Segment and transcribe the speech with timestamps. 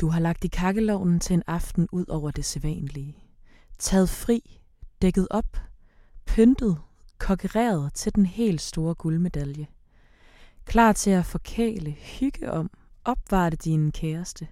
[0.00, 3.16] Du har lagt i kakkelovnen til en aften ud over det sædvanlige.
[3.78, 4.60] Taget fri,
[5.02, 5.56] dækket op,
[6.26, 6.78] pyntet,
[7.18, 9.66] kokkereret til den helt store guldmedalje.
[10.64, 12.70] Klar til at forkæle, hygge om,
[13.04, 14.48] opvarte din kæreste.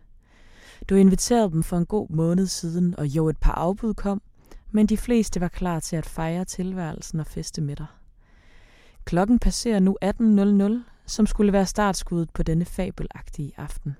[0.88, 4.22] Du inviterede dem for en god måned siden, og jo et par afbud kom,
[4.70, 7.86] men de fleste var klar til at fejre tilværelsen og feste med dig.
[9.04, 13.96] Klokken passerer nu 18.00, som skulle være startskuddet på denne fabelagtige aften.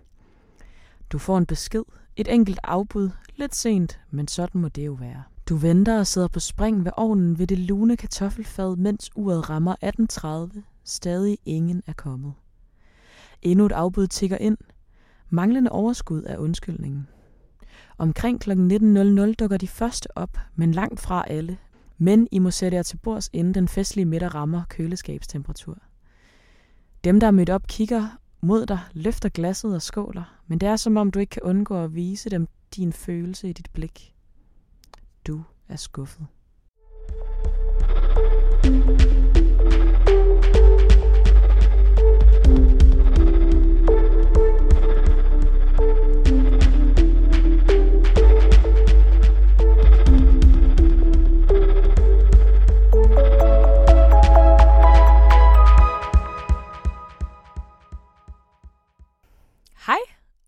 [1.15, 1.83] Du får en besked,
[2.17, 5.23] et enkelt afbud, lidt sent, men sådan må det jo være.
[5.49, 9.75] Du venter og sidder på spring ved ovnen ved det lune kartoffelfad, mens uret rammer
[10.55, 10.61] 18.30.
[10.85, 12.33] Stadig ingen er kommet.
[13.43, 14.57] Endnu et afbud tigger ind.
[15.31, 17.09] Manglende overskud er undskyldningen.
[17.99, 18.51] Omkring kl.
[18.51, 21.59] 19.00 dukker de første op, men langt fra alle.
[21.99, 25.79] Men I må sætte jer til bords, inden den festlige middag rammer køleskabstemperatur.
[27.05, 28.09] Dem, der er mødt op, kigger
[28.41, 31.85] mod dig, løfter glasset og skåler, men det er som om du ikke kan undgå
[31.85, 34.15] at vise dem din følelse i dit blik.
[35.27, 36.27] Du er skuffet.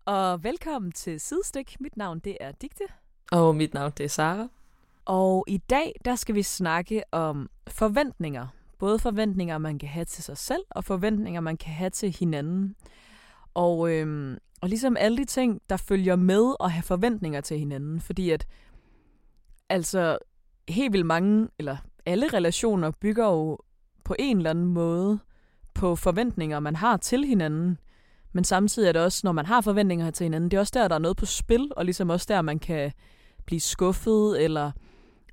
[0.07, 1.75] Og velkommen til Sidestik.
[1.79, 2.83] Mit navn det er Digte.
[3.31, 4.47] Og mit navn det er Sara.
[5.05, 8.47] Og i dag der skal vi snakke om forventninger.
[8.79, 12.75] Både forventninger, man kan have til sig selv, og forventninger, man kan have til hinanden.
[13.53, 18.01] Og, øhm, og ligesom alle de ting, der følger med at have forventninger til hinanden.
[18.01, 18.47] Fordi at
[19.69, 20.17] altså
[20.69, 23.59] helt vildt mange, eller alle relationer bygger jo
[24.03, 25.19] på en eller anden måde
[25.73, 27.77] på forventninger, man har til hinanden.
[28.33, 30.87] Men samtidig er det også, når man har forventninger til hinanden, det er også der,
[30.87, 32.91] der er noget på spil, og ligesom også der, man kan
[33.45, 34.71] blive skuffet, eller,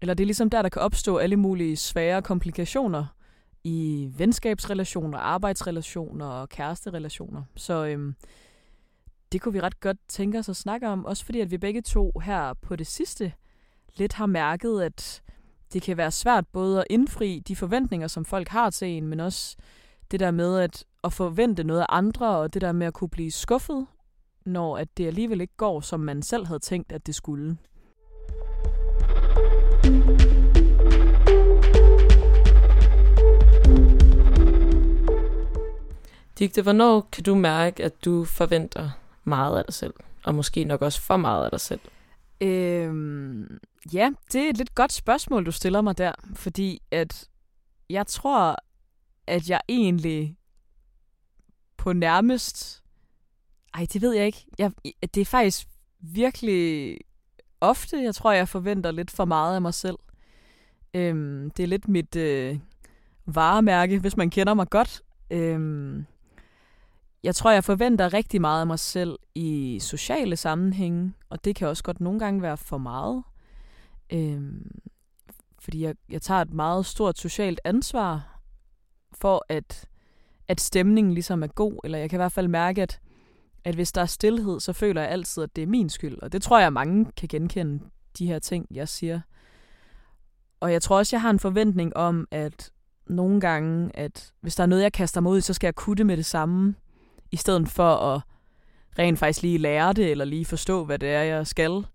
[0.00, 3.06] eller det er ligesom der, der kan opstå alle mulige svære komplikationer
[3.64, 7.42] i venskabsrelationer, arbejdsrelationer og kæresterelationer.
[7.56, 8.14] Så øhm,
[9.32, 11.82] det kunne vi ret godt tænke os at snakke om, også fordi at vi begge
[11.82, 13.32] to her på det sidste
[13.96, 15.22] lidt har mærket, at
[15.72, 19.20] det kan være svært både at indfri de forventninger, som folk har til en, men
[19.20, 19.56] også
[20.10, 23.08] det der med at, at forvente noget af andre, og det der med at kunne
[23.08, 23.86] blive skuffet,
[24.46, 27.56] når at det alligevel ikke går, som man selv havde tænkt, at det skulle.
[36.38, 38.90] Digte, hvornår kan du mærke, at du forventer
[39.24, 39.94] meget af dig selv?
[40.24, 41.80] Og måske nok også for meget af dig selv?
[42.40, 43.58] Øhm,
[43.92, 47.28] ja, det er et lidt godt spørgsmål, du stiller mig der, fordi at
[47.90, 48.56] jeg tror,
[49.26, 50.36] at jeg egentlig
[51.76, 52.82] på nærmest...
[53.74, 54.46] Ej, det ved jeg ikke.
[54.58, 54.72] Jeg,
[55.14, 55.68] det er faktisk
[56.00, 56.98] virkelig
[57.60, 59.96] ofte, jeg tror, jeg forventer lidt for meget af mig selv.
[60.94, 62.58] Øhm, det er lidt mit øh,
[63.26, 65.02] varemærke, hvis man kender mig godt.
[65.30, 66.06] Øhm,
[67.22, 71.68] jeg tror, jeg forventer rigtig meget af mig selv i sociale sammenhænge, og det kan
[71.68, 73.22] også godt nogle gange være for meget.
[74.12, 74.70] Øhm,
[75.58, 78.33] fordi jeg, jeg tager et meget stort socialt ansvar
[79.20, 79.84] for, at,
[80.48, 81.80] at stemningen ligesom er god.
[81.84, 83.00] Eller jeg kan i hvert fald mærke, at,
[83.64, 86.18] at hvis der er stillhed, så føler jeg altid, at det er min skyld.
[86.22, 87.84] Og det tror jeg, mange kan genkende,
[88.18, 89.20] de her ting, jeg siger.
[90.60, 92.70] Og jeg tror også, jeg har en forventning om, at
[93.06, 96.04] nogle gange, at hvis der er noget, jeg kaster mig ud så skal jeg kutte
[96.04, 96.74] med det samme,
[97.30, 98.20] i stedet for at
[98.98, 101.86] rent faktisk lige lære det, eller lige forstå, hvad det er, jeg skal.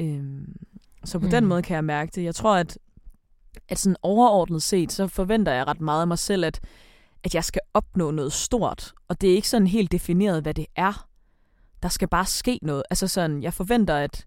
[0.00, 0.56] Øhm,
[1.04, 1.30] så på mm.
[1.30, 2.24] den måde kan jeg mærke det.
[2.24, 2.78] Jeg tror, at,
[3.68, 6.60] at sådan overordnet set, så forventer jeg ret meget af mig selv, at,
[7.24, 8.92] at jeg skal opnå noget stort.
[9.08, 11.08] Og det er ikke sådan helt defineret, hvad det er.
[11.82, 12.82] Der skal bare ske noget.
[12.90, 14.26] Altså sådan, jeg forventer at,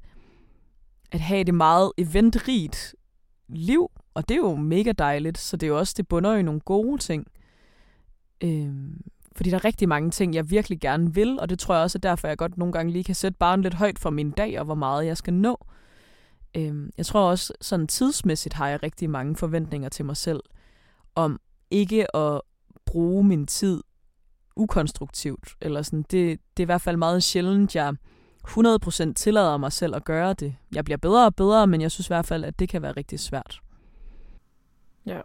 [1.12, 2.96] at have det meget eventrigt
[3.48, 6.42] liv, og det er jo mega dejligt, så det er jo også, det bunder i
[6.42, 7.28] nogle gode ting.
[8.44, 9.02] Øhm,
[9.36, 11.98] fordi der er rigtig mange ting, jeg virkelig gerne vil, og det tror jeg også
[11.98, 14.60] er derfor, jeg godt nogle gange lige kan sætte barnet lidt højt for min dag,
[14.60, 15.66] og hvor meget jeg skal nå.
[16.56, 20.44] Øhm, jeg tror også, sådan tidsmæssigt har jeg rigtig mange forventninger til mig selv,
[21.16, 21.40] om
[21.72, 22.42] ikke at
[22.86, 23.84] bruge min tid
[24.56, 25.56] ukonstruktivt.
[25.62, 26.02] Eller sådan.
[26.02, 27.96] Det, det er i hvert fald meget sjældent, jeg
[28.48, 30.56] 100% tillader mig selv at gøre det.
[30.76, 32.92] Jeg bliver bedre og bedre, men jeg synes i hvert fald, at det kan være
[32.92, 33.60] rigtig svært.
[35.06, 35.22] Ja.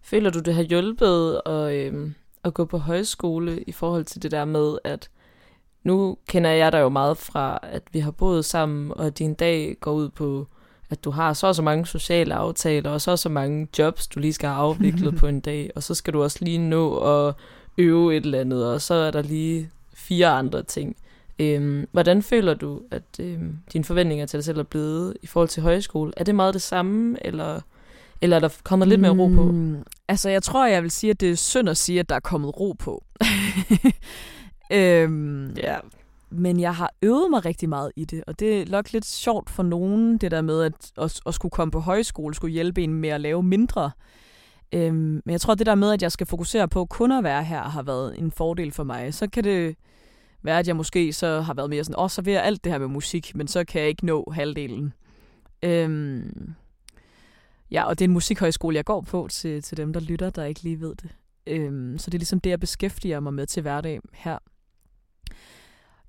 [0.00, 2.14] Føler du, det har hjulpet at, øhm,
[2.44, 5.10] at gå på højskole i forhold til det der med, at
[5.84, 9.76] nu kender jeg dig jo meget fra, at vi har boet sammen, og din dag
[9.80, 10.46] går ud på,
[10.90, 14.06] at du har så og så mange sociale aftaler, og så og så mange jobs,
[14.06, 16.96] du lige skal have afviklet på en dag, og så skal du også lige nå
[16.96, 17.34] at
[17.78, 20.96] øve et eller andet, og så er der lige fire andre ting.
[21.38, 25.48] Øhm, hvordan føler du, at øhm, dine forventninger til dig selv er blevet i forhold
[25.48, 26.12] til højskole?
[26.16, 27.60] Er det meget det samme, eller,
[28.20, 29.42] eller er der kommet lidt mere ro på?
[29.44, 32.14] Mm, altså, jeg tror, jeg vil sige, at det er synd at sige, at der
[32.14, 33.04] er kommet ro på.
[34.70, 35.76] øhm, ja.
[36.30, 39.50] Men jeg har øvet mig rigtig meget i det, og det er nok lidt sjovt
[39.50, 42.94] for nogen, det der med at, at, at skulle komme på højskole, skulle hjælpe en
[42.94, 43.90] med at lave mindre.
[44.72, 47.44] Øhm, men jeg tror, det der med, at jeg skal fokusere på kun at være
[47.44, 49.14] her, har været en fordel for mig.
[49.14, 49.76] Så kan det
[50.42, 52.72] være, at jeg måske så har været mere sådan, åh, så vil jeg alt det
[52.72, 54.92] her med musik, men så kan jeg ikke nå halvdelen.
[55.62, 56.54] Øhm,
[57.70, 60.44] ja, og det er en musikhøjskole, jeg går på til, til dem, der lytter, der
[60.44, 61.10] ikke lige ved det.
[61.46, 64.38] Øhm, så det er ligesom det, jeg beskæftiger mig med til hverdag her.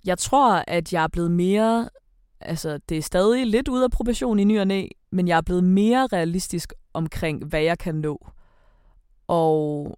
[0.06, 1.90] Jeg tror, at jeg er blevet mere...
[2.42, 5.42] Altså, det er stadig lidt ude af proportion i ny og næ, men jeg er
[5.42, 8.28] blevet mere realistisk omkring, hvad jeg kan nå.
[9.28, 9.98] Og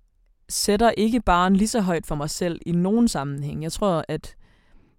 [0.50, 3.64] sætter ikke bare lige så højt for mig selv i nogen sammenhæng.
[3.64, 4.36] Jeg tror, at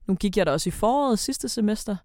[0.07, 1.97] nu gik jeg da også i foråret sidste semester,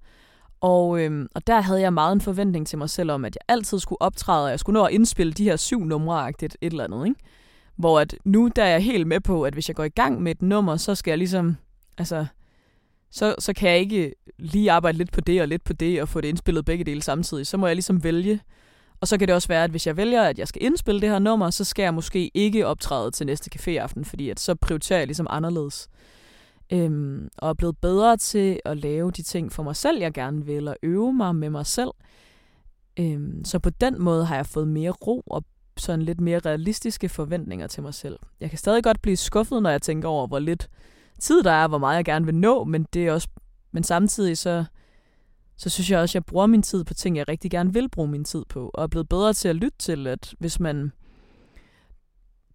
[0.61, 3.55] og, øhm, og der havde jeg meget en forventning til mig selv om, at jeg
[3.55, 6.83] altid skulle optræde, og jeg skulle nå at indspille de her syv numre et eller
[6.83, 7.05] andet.
[7.05, 7.19] Ikke?
[7.75, 10.21] Hvor at nu der er jeg helt med på, at hvis jeg går i gang
[10.21, 11.57] med et nummer, så skal jeg ligesom,
[11.97, 12.25] altså,
[13.13, 16.09] så, så kan jeg ikke lige arbejde lidt på det og lidt på det, og
[16.09, 17.47] få det indspillet begge dele samtidig.
[17.47, 18.39] Så må jeg ligesom vælge,
[19.01, 21.09] og så kan det også være, at hvis jeg vælger, at jeg skal indspille det
[21.09, 24.99] her nummer, så skal jeg måske ikke optræde til næste caféaften, fordi at så prioriterer
[24.99, 25.89] jeg ligesom anderledes.
[26.73, 30.45] Øhm, og er blevet bedre til at lave de ting for mig selv, jeg gerne
[30.45, 31.91] vil, og øve mig med mig selv.
[32.99, 35.43] Øhm, så på den måde har jeg fået mere ro og
[35.77, 38.19] sådan lidt mere realistiske forventninger til mig selv.
[38.39, 40.69] Jeg kan stadig godt blive skuffet, når jeg tænker over, hvor lidt
[41.19, 43.27] tid der er, hvor meget jeg gerne vil nå, men det er også
[43.71, 44.65] men samtidig så
[45.57, 47.89] så synes jeg også, at jeg bruger min tid på ting, jeg rigtig gerne vil
[47.89, 50.91] bruge min tid på, og er blevet bedre til at lytte til, at hvis man,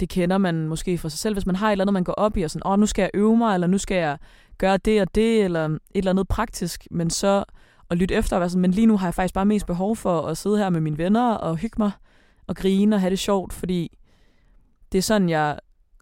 [0.01, 2.13] det kender man måske for sig selv, hvis man har et eller andet, man går
[2.13, 4.19] op i, og sådan, åh, oh, nu skal jeg øve mig, eller nu skal jeg
[4.59, 7.45] gøre det og det, eller et eller andet praktisk, men så
[7.91, 9.97] at lytte efter, og være sådan, men lige nu har jeg faktisk bare mest behov
[9.97, 11.91] for at sidde her med mine venner og hygge mig,
[12.47, 13.99] og grine og have det sjovt, fordi
[14.93, 15.59] det er sådan, jeg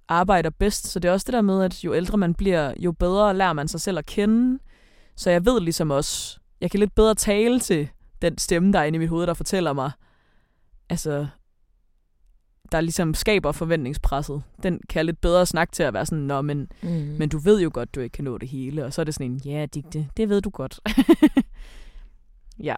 [0.09, 0.87] arbejder bedst.
[0.87, 3.53] Så det er også det der med, at jo ældre man bliver, jo bedre lærer
[3.53, 4.59] man sig selv at kende.
[5.17, 7.89] Så jeg ved ligesom også, jeg kan lidt bedre tale til
[8.23, 9.91] den stemme, der er inde i mit hoved, der fortæller mig,
[10.89, 11.27] altså,
[12.73, 14.43] der ligesom skaber forventningspresset.
[14.63, 16.89] Den kan jeg lidt bedre snakke til at være sådan, Nå, men, mm.
[16.89, 18.85] men du ved jo godt, du ikke kan nå det hele.
[18.85, 20.81] Og så er det sådan en, ja, digte, det ved du godt.
[22.69, 22.75] ja.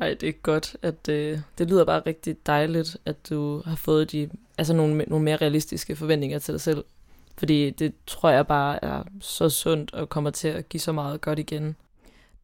[0.00, 4.12] Ej, det er godt, at øh, det lyder bare rigtig dejligt, at du har fået
[4.12, 6.84] de, altså nogle, nogle mere realistiske forventninger til dig selv.
[7.38, 11.20] Fordi det tror jeg bare er så sundt og kommer til at give så meget
[11.20, 11.76] godt igen.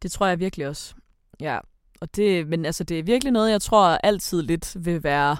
[0.02, 0.94] Det tror jeg virkelig også.
[1.40, 1.58] Ja,
[2.00, 5.36] og det, men altså, det er virkelig noget, jeg tror altid lidt vil være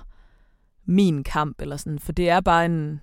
[0.85, 3.01] min kamp, eller sådan, for det er bare en,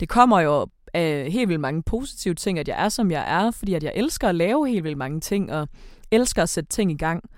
[0.00, 3.50] det kommer jo af helt vildt mange positive ting, at jeg er, som jeg er,
[3.50, 5.68] fordi at jeg elsker at lave helt vildt mange ting, og
[6.10, 7.30] elsker at sætte ting i gang.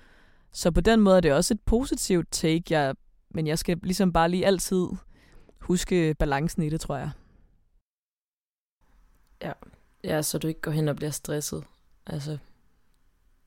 [0.53, 2.95] Så på den måde er det også et positivt take, jeg,
[3.31, 4.87] men jeg skal ligesom bare lige altid
[5.63, 7.11] huske balancen i det, tror jeg.
[9.43, 9.53] Ja.
[10.05, 11.65] ja, så du ikke går hen og bliver stresset.
[12.07, 12.39] Altså,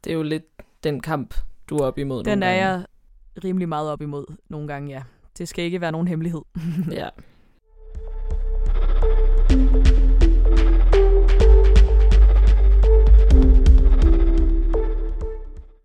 [0.04, 0.46] det er jo lidt
[0.84, 1.36] den kamp,
[1.70, 2.78] du er op imod Den nogle er gange.
[2.78, 2.86] jeg
[3.44, 5.04] rimelig meget op imod nogle gange, ja.
[5.38, 6.42] Det skal ikke være nogen hemmelighed.
[6.92, 7.10] ja.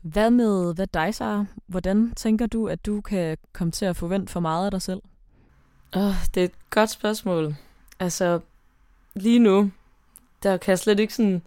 [0.03, 1.47] Hvad med hvad dig, Sarah?
[1.67, 5.01] Hvordan tænker du, at du kan komme til at forvente for meget af dig selv?
[5.93, 7.55] Oh, det er et godt spørgsmål.
[8.01, 8.41] Altså,
[9.15, 9.71] lige nu,
[10.43, 11.43] der kan jeg slet ikke sådan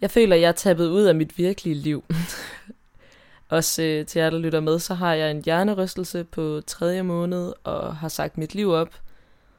[0.00, 2.04] jeg føler, jeg er tappet ud af mit virkelige liv.
[3.48, 7.52] Også øh, til jer, der lytter med, så har jeg en hjernerystelse på tredje måned,
[7.64, 8.88] og har sagt mit liv op.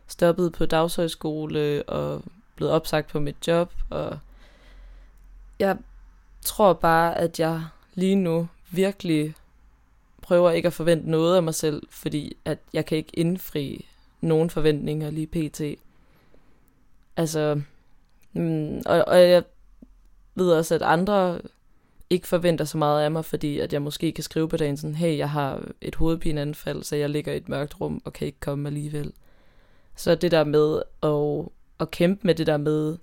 [0.07, 2.23] Stoppet på dagshøjskole, og
[2.55, 4.19] blevet opsagt på mit job, og
[5.59, 5.77] jeg
[6.41, 9.35] tror bare, at jeg lige nu virkelig
[10.27, 13.85] prøver ikke at forvente noget af mig selv, fordi at jeg kan ikke indfri
[14.21, 15.61] nogen forventninger lige pt.
[17.17, 17.61] Altså,
[18.33, 19.43] mm, og, og jeg
[20.35, 21.39] ved også, at andre
[22.09, 24.95] ikke forventer så meget af mig, fordi at jeg måske kan skrive på dagen sådan,
[24.95, 28.39] hey, jeg har et hovedpineanfald, så jeg ligger i et mørkt rum og kan ikke
[28.39, 29.13] komme alligevel.
[29.95, 32.97] Så det der med at, at kæmpe med det der med,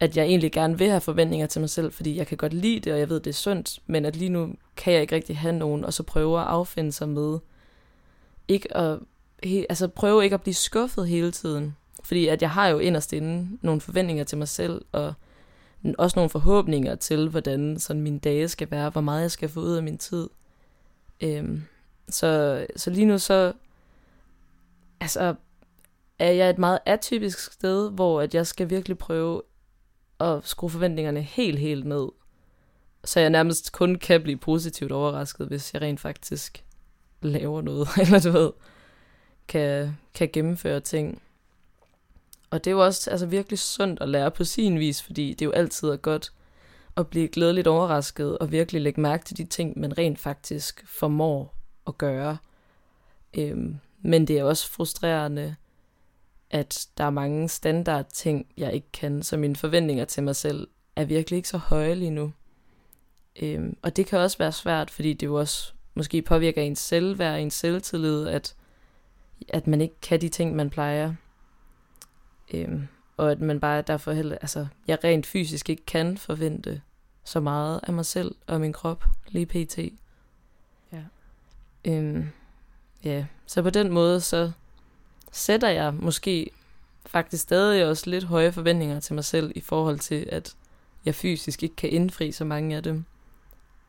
[0.00, 2.80] at jeg egentlig gerne vil have forventninger til mig selv, fordi jeg kan godt lide
[2.80, 5.38] det, og jeg ved, det er sundt, men at lige nu kan jeg ikke rigtig
[5.38, 7.38] have nogen, og så prøve at affinde sig med,
[8.48, 8.98] ikke at,
[9.42, 13.12] he, altså prøve ikke at blive skuffet hele tiden, fordi at jeg har jo inderst
[13.12, 15.14] inde nogle forventninger til mig selv, og
[15.98, 19.60] også nogle forhåbninger til, hvordan sådan mine dage skal være, hvor meget jeg skal få
[19.60, 20.28] ud af min tid.
[21.20, 21.62] Øhm,
[22.08, 23.52] så, så lige nu så
[25.00, 25.34] altså,
[26.18, 29.42] er jeg et meget atypisk sted, hvor at jeg skal virkelig prøve
[30.20, 32.08] at skrue forventningerne helt, helt ned.
[33.04, 36.64] Så jeg nærmest kun kan blive positivt overrasket, hvis jeg rent faktisk
[37.22, 38.50] laver noget, eller du ved,
[39.48, 41.22] kan, kan gennemføre ting.
[42.50, 45.42] Og det er jo også altså, virkelig sundt at lære på sin vis, fordi det
[45.42, 46.32] er jo altid er godt
[46.96, 51.54] at blive glædeligt overrasket og virkelig lægge mærke til de ting, man rent faktisk formår
[51.86, 52.36] at gøre.
[53.34, 55.56] Øhm, men det er også frustrerende,
[56.50, 60.68] at der er mange standard ting, jeg ikke kan, så mine forventninger til mig selv
[60.96, 62.32] er virkelig ikke så høje lige nu.
[63.42, 67.40] Øhm, og det kan også være svært, fordi det jo også måske påvirker ens selvværd,
[67.40, 68.56] ens selvtillid, at,
[69.48, 71.14] at man ikke kan de ting, man plejer.
[72.54, 76.82] Øhm, og at man bare derfor heller, altså, jeg rent fysisk ikke kan forvente
[77.24, 79.78] så meget af mig selv og min krop lige pt.
[80.92, 81.02] Ja.
[81.84, 82.28] Øhm,
[83.04, 84.52] ja, så på den måde, så
[85.34, 86.50] sætter jeg måske
[87.06, 90.56] faktisk stadig også lidt høje forventninger til mig selv i forhold til, at
[91.04, 93.04] jeg fysisk ikke kan indfri så mange af dem.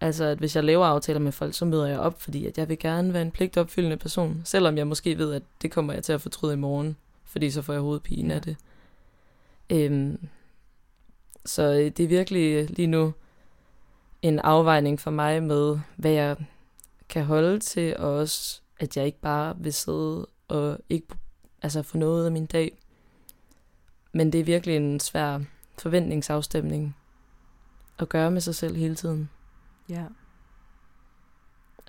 [0.02, 2.70] Altså, at hvis jeg laver aftaler med folk, så møder jeg op, fordi at jeg
[2.70, 6.14] vil gerne være en pligtopfyldende person, selvom jeg måske ved, at det kommer jeg til
[6.14, 8.58] at fortryde i morgen, fordi så får jeg hovedpine af det.
[9.70, 10.28] Øhm,
[11.46, 13.14] så øh, det er virkelig lige nu
[14.22, 16.36] en afvejning for mig med, hvad jeg
[17.10, 21.08] kan holde til, og også, at jeg ikke bare vil sidde og ikke
[21.62, 22.78] altså få noget af min dag.
[24.12, 25.40] Men det er virkelig en svær
[25.80, 26.96] forventningsafstemning
[28.00, 29.30] at gøre med sig selv hele tiden.
[29.90, 30.04] Ja.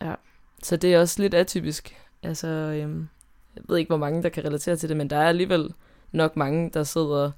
[0.00, 0.14] Ja,
[0.62, 1.96] så det er også lidt atypisk.
[2.22, 3.08] Altså, øhm,
[3.56, 5.74] jeg ved ikke, hvor mange, der kan relatere til det, men der er alligevel
[6.12, 7.30] nok mange, der sidder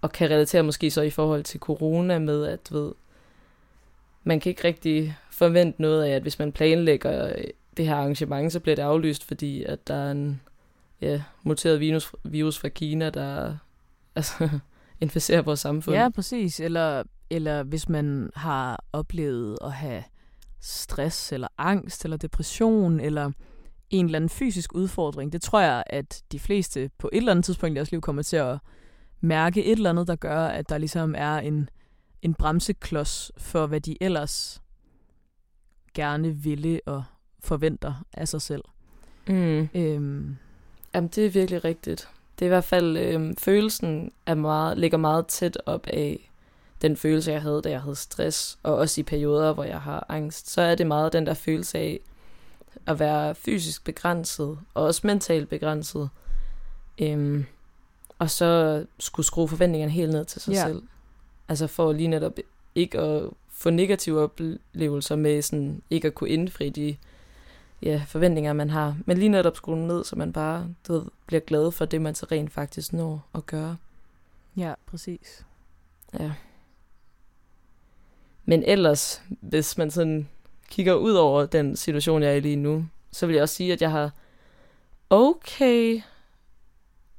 [0.00, 2.92] og kan relatere måske så i forhold til corona med, at ved,
[4.24, 7.34] man kan ikke rigtig forvente noget af, at hvis man planlægger
[7.76, 10.40] det her arrangement, så bliver det aflyst, fordi at der er en
[11.00, 13.56] ja, muteret virus, virus fra Kina, der
[14.14, 14.48] altså,
[15.00, 15.96] inficerer vores samfund.
[15.96, 16.60] Ja, præcis.
[16.60, 20.04] Eller, eller hvis man har oplevet at have
[20.60, 23.30] stress, eller angst, eller depression, eller
[23.90, 25.32] en eller anden fysisk udfordring.
[25.32, 28.22] Det tror jeg, at de fleste på et eller andet tidspunkt i deres liv kommer
[28.22, 28.58] til at
[29.20, 31.68] mærke et eller andet, der gør, at der ligesom er en,
[32.22, 34.62] en bremseklods for, hvad de ellers
[35.94, 37.04] gerne ville og
[37.40, 38.62] forventer af sig selv.
[39.28, 39.68] Mm.
[39.74, 40.36] Øhm,
[40.94, 42.08] Jamen, det er virkelig rigtigt.
[42.38, 46.30] Det er i hvert fald, øh, følelsen er meget, ligger meget tæt op af
[46.82, 50.06] den følelse, jeg havde, da jeg havde stress, og også i perioder, hvor jeg har
[50.08, 50.50] angst.
[50.50, 52.00] Så er det meget den der følelse af
[52.86, 56.08] at være fysisk begrænset, og også mentalt begrænset.
[56.98, 57.46] Øhm,
[58.18, 60.66] og så skulle skrue forventningerne helt ned til sig Ja.
[60.66, 60.82] selv.
[61.48, 62.32] Altså for lige netop
[62.74, 66.96] ikke at få negative oplevelser med sådan ikke at kunne indfri de
[67.82, 68.96] ja, forventninger, man har.
[69.06, 72.14] Men lige netop skrue ned, så man bare du ved, bliver glad for det, man
[72.14, 73.76] så rent faktisk når at gøre.
[74.56, 75.46] ja, præcis.
[76.20, 76.32] Ja.
[78.44, 80.28] Men ellers, hvis man sådan
[80.68, 83.72] kigger ud over den situation, jeg er i lige nu, så vil jeg også sige,
[83.72, 84.10] at jeg har
[85.10, 86.00] okay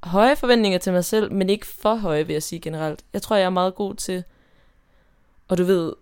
[0.02, 3.04] høje forventninger til mig selv, men ikke for høje, vil jeg sige generelt.
[3.12, 4.24] Jeg tror, jeg er meget god til,
[5.48, 5.92] og du ved,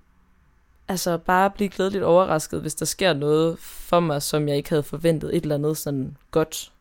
[0.88, 4.82] altså bare blive glædeligt overrasket, hvis der sker noget for mig, som jeg ikke havde
[4.82, 6.72] forventet, et eller andet sådan godt,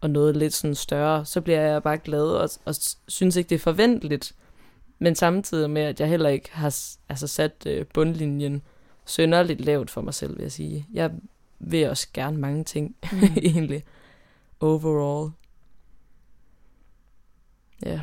[0.00, 2.74] og noget lidt sådan større, så bliver jeg bare glad, og, og
[3.08, 4.34] synes ikke, det er forventeligt,
[4.98, 6.76] men samtidig med, at jeg heller ikke har
[7.08, 8.62] altså, sat øh, bundlinjen
[9.06, 10.86] sønderligt lavt for mig selv, vil jeg sige.
[10.92, 11.10] Jeg
[11.58, 13.18] vil også gerne mange ting, Mm.
[13.42, 13.84] egentlig,
[14.60, 15.32] overall.
[17.86, 18.00] Ja.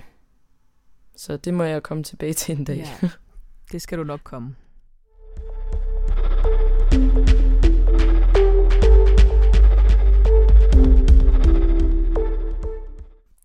[1.15, 2.77] Så det må jeg komme tilbage til en dag.
[3.01, 3.09] Ja,
[3.71, 4.55] det skal du nok komme.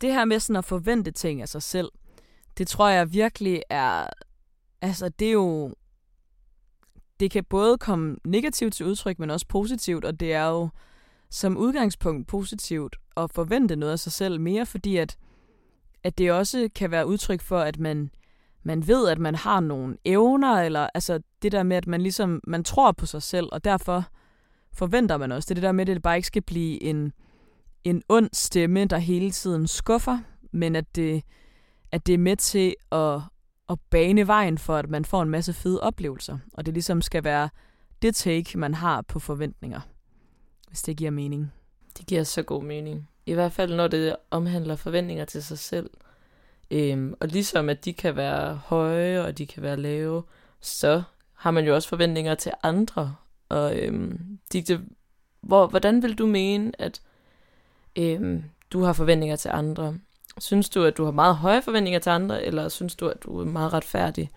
[0.00, 1.88] Det her med sådan at forvente ting af sig selv,
[2.58, 4.06] det tror jeg virkelig er,
[4.80, 5.74] altså det er jo,
[7.20, 10.68] det kan både komme negativt til udtryk, men også positivt, og det er jo
[11.30, 15.16] som udgangspunkt positivt at forvente noget af sig selv mere, fordi at,
[16.04, 18.10] at det også kan være udtryk for, at man,
[18.62, 22.40] man ved, at man har nogle evner, eller altså det der med, at man ligesom,
[22.46, 24.04] man tror på sig selv, og derfor
[24.72, 25.46] forventer man også.
[25.46, 27.12] Det er det der med, at det bare ikke skal blive en,
[27.84, 30.18] en ond stemme, der hele tiden skuffer,
[30.52, 31.22] men at det,
[31.92, 33.20] at det er med til at,
[33.68, 36.38] at bane vejen for, at man får en masse fede oplevelser.
[36.52, 37.48] Og det ligesom skal være
[38.02, 39.80] det take, man har på forventninger,
[40.68, 41.52] hvis det giver mening.
[41.98, 43.08] Det giver så god mening.
[43.26, 45.90] I hvert fald, når det omhandler forventninger til sig selv.
[46.72, 50.22] Øhm, og ligesom at de kan være høje, og de kan være lave,
[50.60, 51.02] så
[51.34, 53.14] har man jo også forventninger til andre.
[53.48, 54.80] Og øhm, Digte,
[55.40, 57.00] hvor, hvordan vil du mene, at
[57.98, 59.94] øhm, du har forventninger til andre?
[60.38, 63.40] Synes du, at du har meget høje forventninger til andre, eller synes du, at du
[63.40, 64.30] er meget retfærdig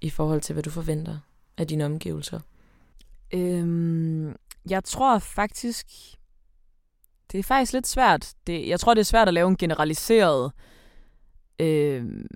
[0.00, 1.18] i forhold til, hvad du forventer
[1.56, 2.40] af dine omgivelser?
[3.34, 4.36] Øhm,
[4.70, 5.86] jeg tror faktisk,
[7.32, 8.32] det er faktisk lidt svært.
[8.46, 10.52] Det, jeg tror, det er svært at lave en generaliseret
[11.58, 12.26] øhm,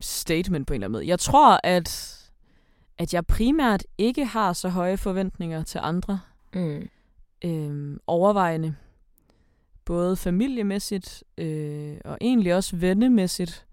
[0.00, 1.06] statement på en eller anden måde.
[1.06, 2.16] Jeg tror, at,
[2.98, 6.20] at jeg primært ikke har så høje forventninger til andre.
[6.54, 6.88] Mm.
[7.44, 8.74] Øhm, overvejende.
[9.84, 13.66] Både familiemæssigt øh, og egentlig også vennemæssigt.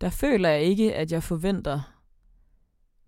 [0.00, 1.80] Der føler jeg ikke, at jeg forventer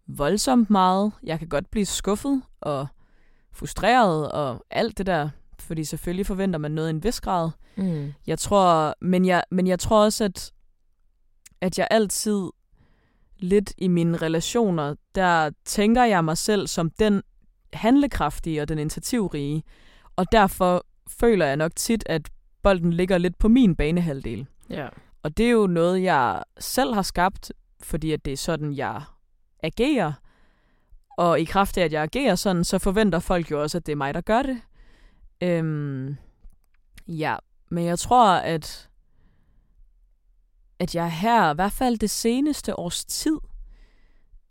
[0.06, 1.12] voldsomt meget.
[1.22, 2.86] Jeg kan godt blive skuffet og
[3.52, 5.30] frustreret og alt det der,
[5.62, 7.50] fordi selvfølgelig forventer man noget i en vis grad.
[7.76, 8.12] Mm.
[8.26, 10.52] Jeg tror, men jeg, men jeg tror også, at,
[11.60, 12.50] at jeg altid
[13.38, 17.22] lidt i mine relationer, der tænker jeg mig selv som den
[17.72, 19.62] handlekraftige og den initiativrige,
[20.16, 22.28] og derfor føler jeg nok tit, at
[22.62, 24.46] bolden ligger lidt på min banehalvdel.
[24.70, 24.88] Ja.
[25.22, 27.52] Og det er jo noget, jeg selv har skabt,
[27.82, 29.02] fordi at det er sådan, jeg
[29.62, 30.12] agerer.
[31.16, 33.92] Og i kraft af, at jeg agerer sådan, så forventer folk jo også, at det
[33.92, 34.60] er mig, der gør det.
[35.42, 36.16] Øhm,
[37.08, 37.36] ja,
[37.68, 38.90] men jeg tror, at,
[40.78, 43.38] at jeg her, i hvert fald det seneste års tid,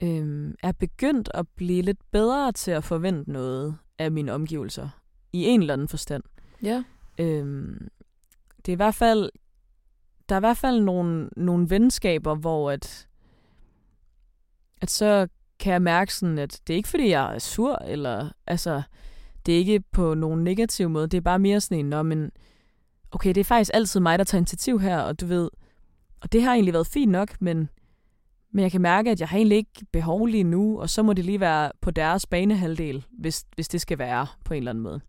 [0.02, 4.90] øhm, er begyndt at blive lidt bedre til at forvente noget af mine omgivelser.
[5.34, 6.24] I en eller anden forstand.
[6.64, 6.84] Ja.
[7.18, 7.88] Øhm,
[8.58, 9.32] det er i hvert fald,
[10.30, 13.08] der er i hvert fald nogle, nogle venskaber, hvor at,
[14.82, 15.28] at så
[15.60, 18.82] kan jeg mærke sådan, at det er ikke fordi, jeg er sur, eller altså,
[19.46, 22.32] det er ikke på nogen negativ måde, det er bare mere sådan en, Nå, men
[23.12, 25.50] okay, det er faktisk altid mig, der tager initiativ her, og du ved,
[26.22, 27.70] og det har egentlig været fint nok, men,
[28.52, 31.14] men jeg kan mærke, at jeg har egentlig ikke behov lige nu, og så må
[31.14, 34.84] det lige være på deres banehalvdel, hvis, hvis det skal være på en eller anden
[34.84, 35.02] måde.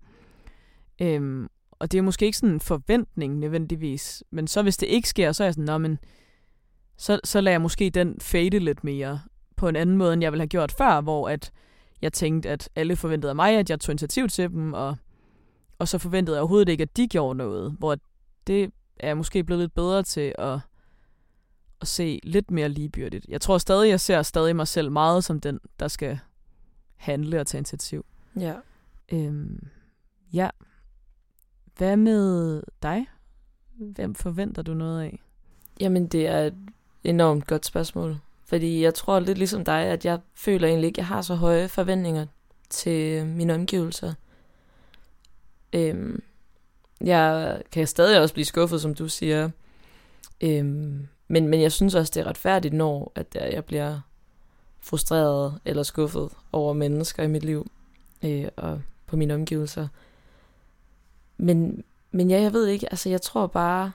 [1.03, 5.09] Øhm, og det er måske ikke sådan en forventning nødvendigvis, men så hvis det ikke
[5.09, 5.99] sker, så er jeg sådan, Nå, men
[6.97, 9.21] så, så lader jeg måske den fade lidt mere
[9.57, 11.53] på en anden måde, end jeg ville have gjort før, hvor at
[12.03, 14.97] jeg tænkte, at alle forventede af mig, at jeg tog initiativ til dem, og,
[15.79, 17.97] og så forventede jeg overhovedet ikke, at de gjorde noget, hvor
[18.47, 20.59] det er jeg måske blevet lidt bedre til at,
[21.81, 23.27] at se lidt mere ligebyrdigt.
[23.29, 26.19] Jeg tror stadig, jeg ser stadig mig selv meget som den, der skal
[26.97, 28.05] handle og tage initiativ.
[28.41, 28.55] Ja.
[29.13, 29.69] Øhm,
[30.33, 30.51] ja.
[31.77, 33.07] Hvad med dig?
[33.73, 35.21] Hvem forventer du noget af?
[35.81, 36.55] Jamen, det er et
[37.05, 38.19] enormt godt spørgsmål.
[38.53, 41.35] Fordi jeg tror lidt ligesom dig, at jeg føler egentlig ikke, at jeg har så
[41.35, 42.27] høje forventninger
[42.71, 44.15] til mine omgivelser.
[45.73, 46.23] Øhm,
[47.01, 49.51] jeg kan stadig også blive skuffet, som du siger.
[50.41, 54.01] Øhm, men, men jeg synes også, det er retfærdigt, når at jeg bliver
[54.81, 57.71] frustreret eller skuffet over mennesker i mit liv
[58.25, 59.89] øh, og på mine omgivelser.
[61.37, 63.93] Men, men ja, jeg ved ikke, altså jeg tror bare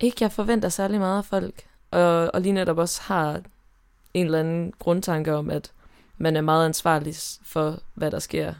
[0.00, 1.69] ikke, jeg forventer særlig meget af folk.
[1.90, 3.42] Og, og lige netop også har
[4.14, 5.72] en eller anden grundtanke om, at
[6.18, 8.54] man er meget ansvarlig for, hvad der sker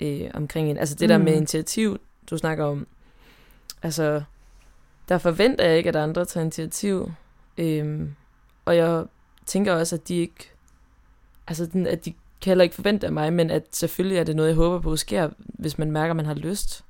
[0.00, 0.78] øh, omkring en.
[0.78, 1.36] Altså det der med Mm.
[1.36, 1.98] initiativ,
[2.30, 2.86] du snakker om.
[3.82, 4.22] Altså,
[5.08, 7.12] der forventer jeg ikke, at andre tager initiativ.
[7.58, 8.14] Øhm,
[8.64, 9.04] og jeg
[9.46, 10.50] tænker også, at de ikke...
[11.46, 14.36] Altså, den- at de kan heller ikke forvente af mig, men at selvfølgelig er det
[14.36, 16.84] noget, jeg håber på sker, hvis man mærker, at man har lyst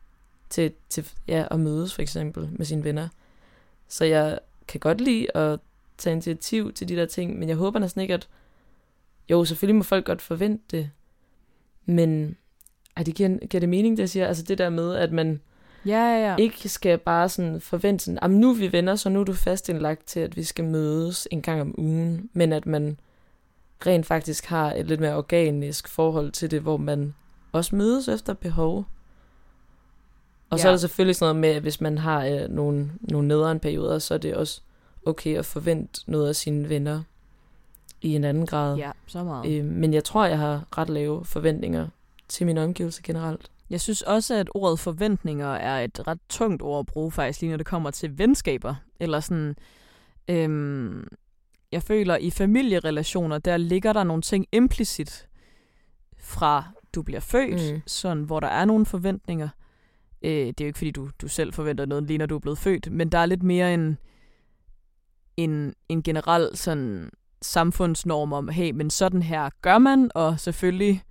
[0.50, 3.08] til, til ja, at mødes for eksempel med sine venner.
[3.88, 5.60] Så jeg kan godt lide at
[5.98, 8.28] tage initiativ til de der ting, men jeg håber næsten ikke, at...
[9.30, 10.90] Jo, selvfølgelig må folk godt forvente det,
[11.86, 12.36] men
[12.96, 14.26] ej, det giver, giver det mening, det jeg siger?
[14.26, 15.40] Altså det der med, at man
[15.86, 16.36] Ja, ja, ja.
[16.36, 19.32] ikke skal bare sådan forvente sådan, "Jamen, nu er vi venner, så nu er du
[19.32, 22.98] fast indlagt til, at vi skal mødes en gang om ugen, men at man
[23.86, 27.14] rent faktisk har et lidt mere organisk forhold til det, hvor man
[27.52, 28.84] også mødes efter behov.
[30.50, 30.68] Og så Ja.
[30.68, 33.98] er der selvfølgelig sådan noget med, at hvis man har øh, nogle, nogle nederen perioder,
[33.98, 34.60] så er det også
[35.06, 37.02] okay at forvente noget af sine venner
[38.02, 38.76] i en anden grad.
[38.76, 39.52] Ja, så meget.
[39.58, 41.88] Øh, men jeg tror, jeg har ret lave forventninger
[42.28, 43.50] til min omgivelse generelt.
[43.70, 47.50] Jeg synes også, at ordet forventninger er et ret tungt ord at bruge faktisk, lige
[47.50, 48.74] når det kommer til venskaber.
[49.00, 49.56] Eller sådan,
[50.28, 51.08] øhm,
[51.72, 55.26] jeg føler, i familierelationer, der ligger der nogle ting implicit
[56.18, 57.82] fra du bliver født, mm.
[57.86, 59.48] sådan, hvor der er nogle forventninger.
[60.24, 62.40] Øh, det er jo ikke, fordi du, du selv forventer noget, lige når du er
[62.40, 63.98] blevet født, men der er lidt mere en,
[65.36, 67.10] en, en generel sådan,
[67.42, 71.02] samfundsnorm om, hey, men sådan her gør man, og selvfølgelig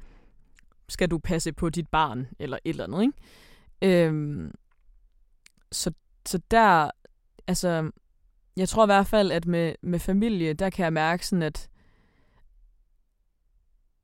[0.89, 4.07] skal du passe på dit barn, eller et eller andet, ikke?
[4.07, 4.51] Øhm,
[5.71, 5.91] så,
[6.25, 6.91] så der,
[7.47, 7.91] altså,
[8.57, 11.69] jeg tror i hvert fald, at med, med familie, der kan jeg mærke sådan, at,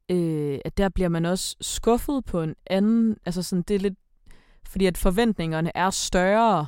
[0.09, 3.99] øh, at der bliver man også skuffet på en anden, altså sådan, det er lidt,
[4.67, 6.67] fordi at forventningerne er større,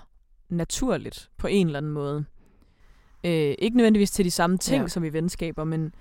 [0.50, 2.26] naturligt på en eller anden måde.
[3.24, 4.88] Øh, ikke nødvendigvis til de samme ting Ja.
[4.88, 5.94] som i venskaber, men,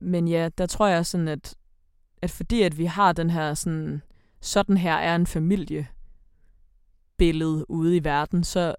[0.00, 1.54] men ja, der tror jeg sådan, at,
[2.22, 4.02] at fordi at vi har den her sådan,
[4.40, 5.88] sådan her er en familie
[7.16, 8.74] billede ude i verden, så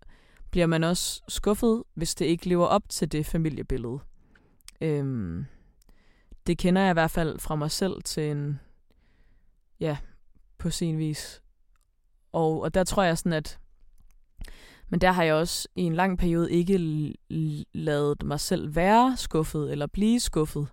[0.51, 3.99] bliver man også skuffet, hvis det ikke lever op til det familiebillede.
[4.81, 5.45] Øhm,
[6.47, 8.59] det kender jeg i hvert fald fra mig selv til en,
[9.79, 9.97] ja,
[10.57, 11.41] på sin vis.
[12.31, 13.59] Og, og der tror jeg sådan, at
[14.91, 16.77] men der har jeg også i en lang periode ikke
[17.73, 20.67] lavet mig selv være skuffet eller blive skuffet.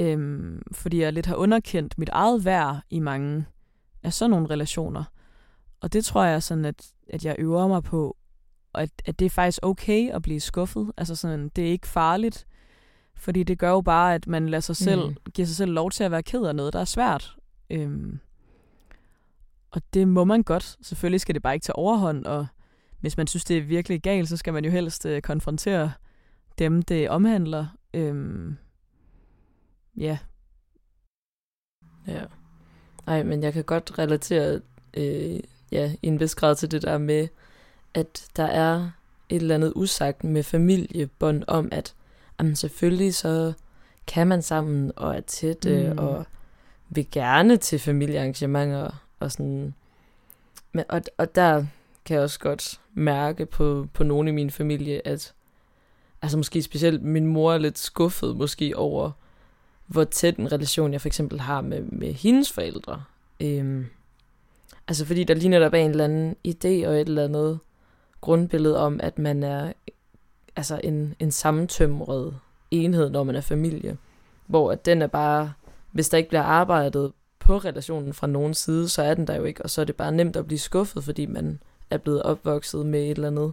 [0.00, 3.44] Øhm, fordi jeg lidt har underkendt mit eget værd i mange
[4.02, 5.04] af sådan nogle relationer.
[5.80, 8.16] Og det tror jeg sådan, at, at jeg øver mig på,
[8.72, 10.92] og at, at det er faktisk okay at blive skuffet.
[10.96, 12.46] Altså sådan, det er ikke farligt,
[13.14, 15.16] fordi det gør jo bare, at man lader sig selv, mm.
[15.34, 17.36] giver sig selv lov til at være ked af noget, der er svært.
[17.70, 18.20] Øhm,
[19.70, 20.76] og det må man godt.
[20.82, 22.46] Selvfølgelig skal det bare ikke tage overhånd, og
[23.00, 25.92] hvis man synes, det er virkelig galt, så skal man jo helst øh, konfrontere
[26.58, 27.66] dem, det omhandler.
[27.94, 28.56] Øhm,
[29.96, 30.18] ja,
[32.08, 32.24] Ja.
[33.06, 34.60] Ej, men jeg kan godt relatere
[34.94, 35.40] øh,
[35.72, 37.28] ja, i en vis grad til det der med,
[37.94, 38.90] at der er
[39.28, 41.94] et eller andet usagt med familiebånd om, at
[42.40, 43.52] jamen, selvfølgelig så
[44.06, 45.92] kan man sammen og er tætte Mm.
[45.92, 45.98] mm.
[45.98, 46.26] og
[46.88, 49.74] vil gerne til familiearrangementer og sådan.
[50.72, 51.64] Men, og, og der
[52.04, 55.34] kan jeg også godt mærke på, på nogen i min familie, at
[56.22, 59.10] altså måske specielt min mor er lidt skuffet måske over,
[59.86, 63.02] hvor tæt en relation jeg for eksempel har med, med hendes forældre.
[63.40, 63.86] Øhm,
[64.88, 67.58] altså fordi der lige netop er en eller anden idé og et eller andet
[68.20, 69.72] grundbillede om, at man er
[70.56, 72.38] altså en, en sammentømret
[72.70, 73.96] enhed, når man er familie.
[74.46, 75.52] Hvor at den er bare,
[75.92, 77.12] hvis der ikke bliver arbejdet
[77.48, 79.96] på relationen fra nogen side, så er den der jo ikke, og så er det
[79.96, 83.52] bare nemt at blive skuffet, fordi man er blevet opvokset med et eller andet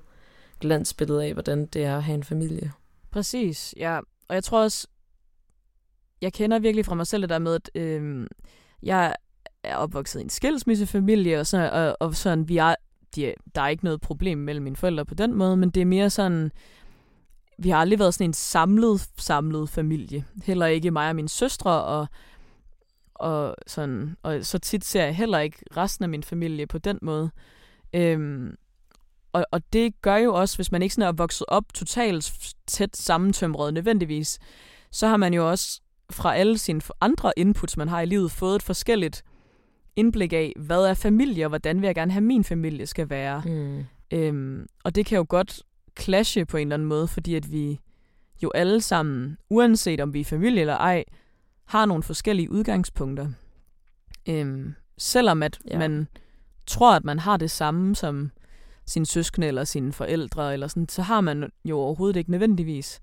[0.59, 2.71] glansbillede af, hvordan det er at have en familie.
[3.11, 3.99] Præcis, ja.
[4.27, 4.87] Og jeg tror også,
[6.21, 8.27] jeg kender virkelig fra mig selv det der med, at øh,
[8.83, 9.15] jeg
[9.63, 12.75] er opvokset i en skilsmissefamilie, og, så, og, og sådan, vi er,
[13.15, 15.85] de, der er ikke noget problem mellem mine forældre på den måde, men det er
[15.85, 16.51] mere sådan,
[17.57, 20.25] vi har aldrig været sådan en samlet, samlet familie.
[20.43, 22.07] Heller ikke mig og mine søstre, og,
[23.15, 26.99] og, sådan, og så tit ser jeg heller ikke resten af min familie på den
[27.01, 27.29] måde.
[27.93, 28.55] Øhm,
[29.33, 32.33] og, og det gør jo også, hvis man ikke sådan er vokset op totalt
[32.67, 34.39] tæt sammentømret nødvendigvis,
[34.91, 38.55] så har man jo også fra alle sine andre inputs, man har i livet, fået
[38.55, 39.23] et forskelligt
[39.95, 43.43] indblik af, hvad er familie, og hvordan vil jeg gerne have min familie skal være.
[43.45, 43.85] Mm.
[44.11, 45.63] Øhm, og det kan jo godt
[45.99, 47.79] clashe på en eller anden måde, fordi at vi
[48.43, 51.03] jo alle sammen, uanset om vi er familie eller ej,
[51.65, 53.27] har nogle forskellige udgangspunkter.
[54.29, 55.77] Øhm, selvom at Ja.
[55.79, 56.07] man
[56.67, 58.31] tror, at man har det samme som
[58.85, 63.01] sine søskende eller sine forældre, eller sådan, så har man jo overhovedet ikke nødvendigvis.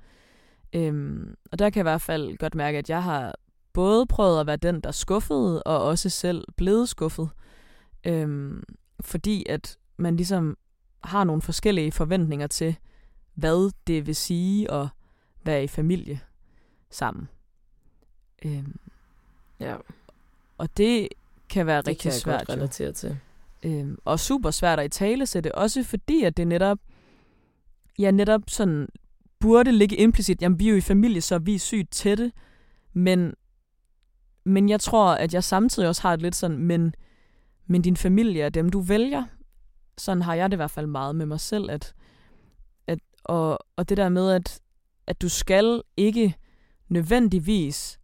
[0.73, 3.35] Øhm, og der kan jeg i hvert fald godt mærke, at jeg har
[3.73, 7.29] både prøvet at være den, der skuffede, og også selv blevet skuffet.
[8.07, 8.63] Øhm,
[9.01, 10.57] fordi at man ligesom
[11.05, 12.77] har nogle forskellige forventninger til,
[13.35, 14.89] hvad det vil sige at
[15.45, 16.21] være i familie
[16.91, 17.29] sammen.
[18.45, 18.77] Øhm,
[19.61, 19.77] Ja,
[20.59, 21.09] og det
[21.49, 22.47] kan være det rigtig kan jeg svært.
[22.47, 22.55] godt jo.
[22.55, 23.19] relatere til.
[23.63, 26.79] Øhm, og super svært at i tale sætte, også fordi at det netop,
[27.99, 28.89] ja netop sådan,
[29.41, 32.33] burde ligge implicit, jamen vi er jo i familie, så vi er sygt tætte,
[32.93, 33.35] men,
[34.45, 36.95] men jeg tror, at jeg samtidig også har det lidt sådan, men,
[37.67, 39.25] men din familie er dem, du vælger.
[39.99, 41.95] Sådan har jeg det i hvert fald meget med mig selv, at,
[42.87, 44.61] at og, og det der med, at,
[45.07, 46.37] at du skal ikke
[46.89, 47.99] nødvendigvis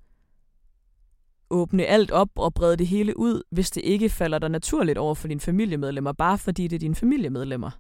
[1.51, 5.15] åbne alt op og brede det hele ud, hvis det ikke falder dig naturligt over
[5.15, 7.71] for dine familiemedlemmer, bare fordi det er dine familiemedlemmer.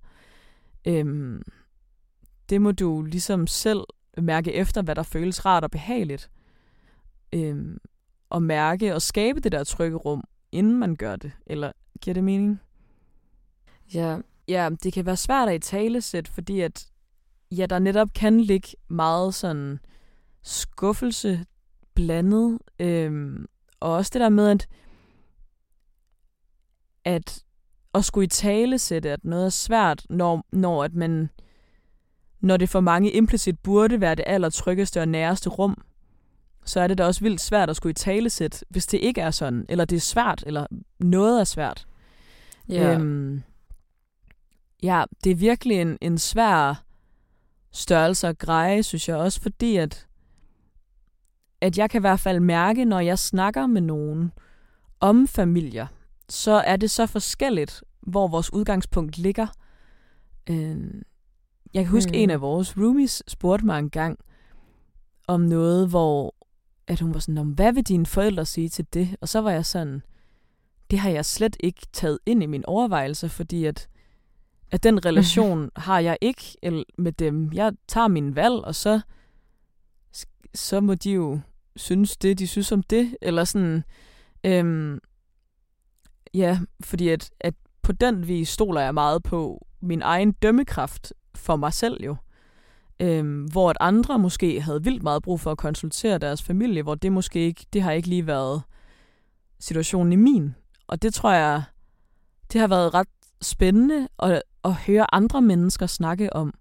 [0.86, 1.42] Øhm,
[2.50, 3.80] det må du ligesom selv
[4.18, 6.30] mærke efter, hvad der føles rart og behageligt.
[7.32, 7.78] Øhm,
[8.30, 11.32] og mærke og skabe det der trygge rum, inden man gør det.
[11.46, 12.60] Eller giver det mening?
[13.94, 16.86] Ja, Ja, det kan være svært at i talesæt, fordi at
[17.50, 19.78] ja, der netop kan ligge meget sådan
[20.42, 21.44] skuffelse
[21.94, 22.58] blandet.
[22.78, 23.46] Øhm,
[23.80, 24.68] og også det der med, at,
[27.04, 27.44] at
[27.94, 31.30] at skulle i tale sætte, at noget er svært, når, når, at man,
[32.40, 35.82] når det for mange implicit burde være det allertryggeste og næreste rum,
[36.64, 39.20] så er det da også vildt svært at skulle i tale sætte, hvis det ikke
[39.20, 40.66] er sådan, eller det er svært, eller
[40.98, 41.86] noget er svært.
[42.68, 42.94] ja.
[42.94, 43.42] Øhm,
[44.82, 46.84] ja, det er virkelig en, en svær
[47.72, 50.06] størrelse at greje, synes jeg også, fordi at,
[51.60, 54.32] at jeg kan i hvert fald mærke, når jeg snakker med nogen
[55.00, 55.86] om familier,
[56.28, 59.46] så er det så forskelligt, hvor vores udgangspunkt ligger.
[60.50, 60.76] Øh,
[61.74, 62.18] jeg kan huske, mm.
[62.18, 64.18] en af vores roomies spurgte mig en gang
[65.26, 66.34] om noget, hvor
[66.86, 69.16] at hun var sådan, hvad vil dine forældre sige til det?
[69.20, 70.02] Og så var jeg sådan,
[70.90, 73.88] det har jeg slet ikke taget ind i min overvejelse, fordi at,
[74.70, 76.42] at den relation har jeg ikke
[76.98, 77.52] med dem.
[77.52, 79.00] Jeg tager min valg, og så,
[80.54, 81.40] så må de jo
[81.78, 83.84] synes det, de synes om det, eller sådan,
[84.44, 84.98] øhm,
[86.34, 91.56] ja, fordi at, at på den vis stoler jeg meget på min egen dømmekraft for
[91.56, 92.16] mig selv jo.
[93.00, 96.94] Øhm, hvor at andre måske havde vildt meget brug for at konsultere deres familie, hvor
[96.94, 98.62] det måske ikke, det har ikke lige været
[99.58, 100.54] situationen i min.
[100.86, 101.62] Og det tror jeg,
[102.52, 103.08] det har været ret
[103.42, 106.54] spændende at, at høre andre mennesker snakke om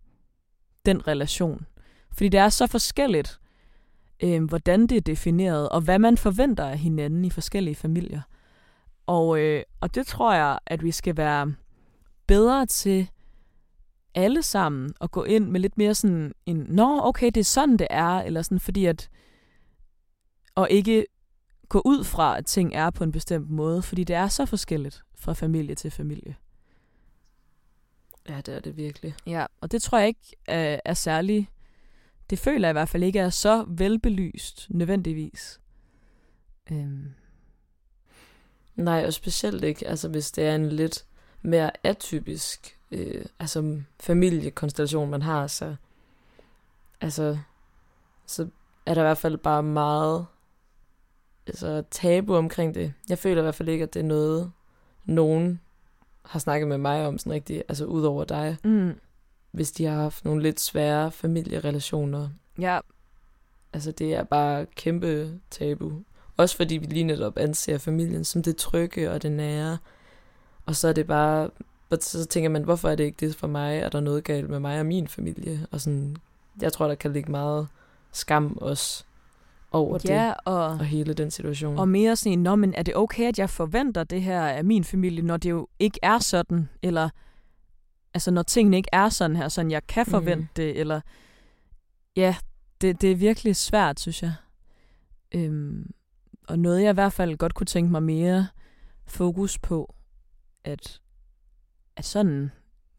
[0.86, 1.66] den relation.
[2.12, 3.40] Fordi det er så forskelligt,
[4.24, 8.22] øh, hvordan det er defineret, og hvad man forventer af hinanden i forskellige familier.
[9.08, 11.54] Og, øh, og det tror jeg, at vi skal være
[12.28, 13.10] bedre til
[14.16, 17.78] alle sammen at gå ind med lidt mere sådan en, nå, okay, det er sådan,
[17.78, 19.10] det er, eller sådan, fordi at,
[20.56, 21.06] og ikke
[21.70, 25.04] gå ud fra, at ting er på en bestemt måde, fordi det er så forskelligt
[25.16, 26.36] fra familie til familie.
[28.30, 29.16] Ja, det er det virkelig.
[29.26, 31.50] Ja, og det tror jeg ikke er, er særlig,
[32.30, 35.60] det føler jeg i hvert fald ikke er så velbelyst nødvendigvis.
[36.72, 37.14] Øhm.
[38.76, 41.06] Nej, og specielt ikke, altså hvis det er en lidt
[41.42, 45.76] mere atypisk øh, altså familiekonstellation, man har, så,
[47.02, 47.38] altså,
[48.26, 48.48] så
[48.86, 50.26] er der i hvert fald bare meget
[51.48, 52.94] altså, tabu omkring det.
[53.10, 54.52] Jeg føler i hvert fald ikke, at det er noget,
[55.06, 55.62] nogen
[56.26, 58.58] har snakket med mig om sådan rigtigt, altså ud over dig.
[58.64, 59.00] Mm.
[59.58, 62.30] Hvis de har haft nogle lidt svære familierelationer.
[62.60, 62.80] Ja.
[63.74, 65.92] Altså det er bare kæmpe tabu.
[66.38, 69.78] Også fordi vi lige netop anser familien som det trygge og det nære.
[70.66, 71.50] Og så er det bare,
[72.02, 73.78] så tænker man, hvorfor er det ikke det for mig?
[73.78, 75.68] Er der noget galt med mig og min familie?
[75.72, 76.16] Og sådan,
[76.62, 77.68] jeg tror, der kan ligge meget
[78.12, 79.04] skam også
[79.72, 81.80] over ja, det og, og hele den situation.
[81.80, 84.84] Og mere sådan, Nå, men er det okay, at jeg forventer det her af min
[84.84, 86.70] familie, når det jo ikke er sådan?
[86.82, 87.10] Eller
[88.18, 90.48] altså når tingene ikke er sådan her, sådan jeg kan forvente mm.
[90.56, 91.02] det, eller
[92.16, 92.36] ja,
[92.82, 94.34] det, det er virkelig svært, synes jeg.
[95.32, 95.92] Øhm,
[96.48, 98.48] og noget, jeg i hvert fald godt kunne tænke mig mere
[99.06, 99.96] fokus på,
[100.64, 101.02] at,
[101.96, 102.52] at sådan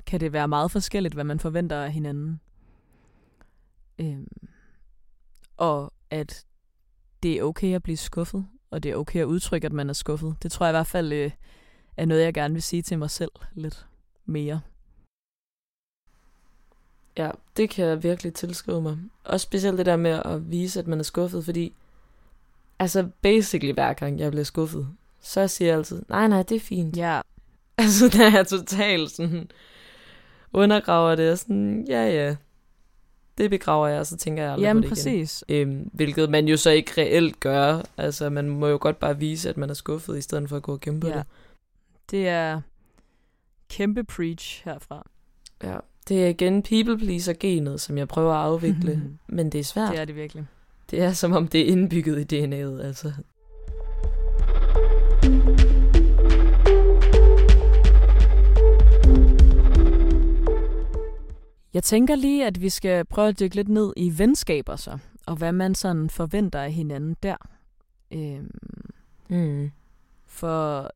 [0.07, 2.41] kan det være meget forskelligt, hvad man forventer af hinanden.
[3.99, 4.49] Øhm,
[5.57, 6.47] og at
[7.23, 9.95] det er okay at blive skuffet, og det er okay at udtrykke, at man er
[9.95, 10.37] skuffet.
[10.43, 11.31] Det tror jeg i hvert fald øh,
[11.97, 13.87] er noget, jeg gerne vil sige til mig selv lidt
[14.27, 14.61] mere.
[17.19, 18.99] Ja, det kan jeg virkelig tilskrive mig.
[19.25, 21.75] Også specielt det der med at vise, at man er skuffet, fordi
[22.79, 24.89] altså basically hver gang jeg bliver skuffet,
[25.21, 26.97] så siger jeg altid, nej, nej, det er fint.
[26.97, 27.21] Ja.
[27.81, 29.51] Altså, der er totalt sådan,
[30.53, 32.37] undergraver det, og sådan, ja, ja,
[33.39, 35.45] det begraver jeg, og så tænker jeg aldrig Jamen, på det præcis.
[35.49, 35.69] igen.
[35.69, 37.83] Øhm, hvilket man jo så ikke reelt gør.
[37.97, 40.63] Altså, man må jo godt bare vise, at man er skuffet, i stedet for at
[40.63, 41.15] gå og kæmpe ja.
[41.15, 41.25] det.
[42.11, 42.61] Det er
[43.69, 45.07] kæmpe preach herfra.
[45.63, 45.77] Ja,
[46.09, 49.93] det er igen people pleaser genet, som jeg prøver at afvikle, men det er svært.
[49.93, 50.47] Det er det virkelig.
[50.91, 53.13] Det er som om det er indbygget i DNA'et, altså.
[61.75, 65.37] Jeg tænker lige, at vi skal prøve at dykke lidt ned i venskaber så, og
[65.37, 67.37] hvad man sådan forventer af hinanden der.
[68.11, 68.51] Øhm,
[69.29, 69.71] mm.
[70.27, 70.91] For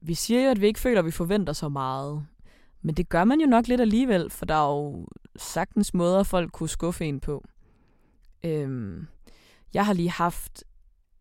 [0.00, 2.26] vi siger jo, at vi ikke føler, at vi forventer så meget.
[2.86, 6.52] Men det gør man jo nok lidt alligevel, for der er jo sagtens måder, folk
[6.52, 7.44] kunne skuffe en på.
[8.44, 9.06] Øhm,
[9.74, 10.64] jeg har lige haft,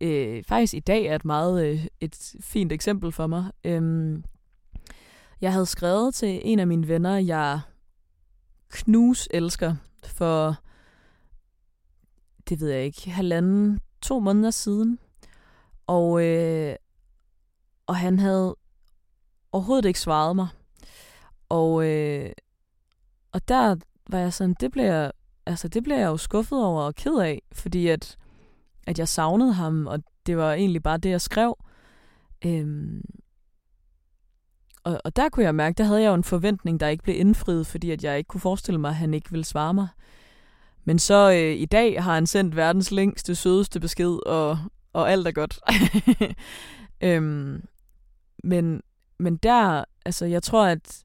[0.02, 3.52] øh, faktisk i dag er et meget øh, et fint eksempel for mig.
[3.64, 4.24] Øhm,
[5.42, 7.60] jeg havde skrevet til en af mine venner, jeg
[8.70, 10.56] knus elsker for,
[12.50, 15.00] det ved jeg ikke, halvanden, to måneder siden.
[15.88, 16.76] Og, øh,
[17.88, 18.56] og han havde
[19.52, 20.48] overhovedet ikke svaret mig.
[21.50, 22.32] Og, øh,
[23.32, 23.76] og der
[24.10, 25.12] var jeg sådan, det blev jeg,
[25.46, 28.18] altså, det blev jeg jo skuffet over og ked af, fordi at,
[28.88, 31.58] at jeg savnede ham, og det var egentlig bare det, jeg skrev.
[32.46, 33.02] Øhm,
[34.84, 37.20] og, og der kunne jeg mærke, der havde jeg jo en forventning, der ikke blev
[37.20, 39.88] indfriet, fordi at jeg ikke kunne forestille mig, at han ikke ville svare mig.
[40.84, 44.58] Men så øh, i dag har han sendt verdens længste, sødeste besked, og,
[44.94, 45.60] og alt er godt.
[47.02, 47.66] øhm,
[48.44, 48.82] men,
[49.20, 51.05] men der, altså jeg tror, at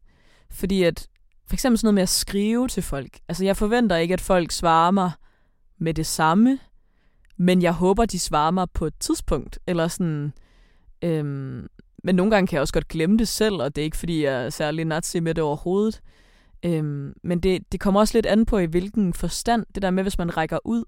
[0.51, 1.09] fordi at
[1.47, 3.19] for eksempel sådan noget med at skrive til folk.
[3.29, 5.11] Altså jeg forventer ikke, at folk svarer mig
[5.79, 6.59] med det samme,
[7.37, 9.59] men jeg håber, de svarer mig på et tidspunkt.
[9.67, 10.33] Eller sådan,
[11.03, 11.67] øhm,
[12.05, 14.25] men nogle gange kan jeg også godt glemme det selv, og det er ikke, fordi
[14.25, 16.01] jeg er særlig nazi med det overhovedet.
[16.63, 20.03] Øhm, men det, det kommer også lidt an på, i hvilken forstand, det der med,
[20.03, 20.85] hvis man rækker ud,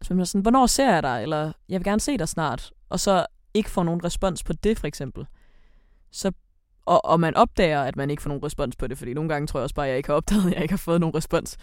[0.00, 2.72] altså man er sådan, hvornår ser jeg dig, eller jeg vil gerne se dig snart,
[2.88, 5.26] og så ikke får nogen respons på det, for eksempel.
[6.10, 6.32] Så,
[6.86, 9.46] og, og man opdager, at man ikke får nogen respons på det, fordi nogle gange
[9.46, 11.14] tror jeg også bare, at jeg ikke har opdaget, at jeg ikke har fået nogen
[11.14, 11.56] respons.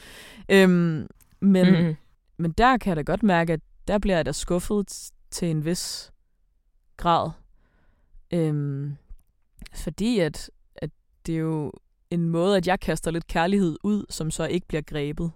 [0.50, 1.08] Øhm,
[1.40, 1.96] men, mm.
[2.38, 5.66] men der kan jeg da godt mærke, at der bliver jeg da skuffet til en
[5.66, 6.12] vis
[6.98, 7.32] grad.
[8.34, 8.98] Øhm,
[9.76, 10.90] fordi at, at
[11.26, 11.72] det er jo
[12.10, 15.32] en måde, at jeg kaster lidt kærlighed ud, som så ikke bliver grebet.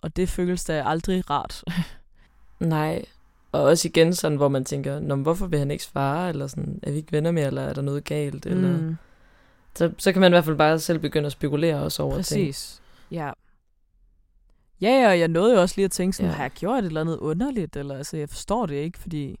[0.00, 1.64] Og det føles da aldrig rart.
[2.60, 3.04] Nej,
[3.52, 6.80] og også igen sådan, hvor man tænker, Nå, hvorfor vil han ikke svare, eller sådan,
[6.82, 8.52] er vi ikke venner mere, eller er der noget galt, mm.
[8.52, 8.94] eller...
[9.74, 12.28] Så, så kan man i hvert fald bare selv begynde at spekulere også over Præcis.
[12.28, 12.46] ting.
[12.46, 13.30] Præcis, ja.
[14.80, 16.36] Ja, og jeg nåede jo også lige at tænke sådan, ja.
[16.36, 19.38] har jeg gjort et eller andet underligt, eller altså, jeg forstår det ikke, fordi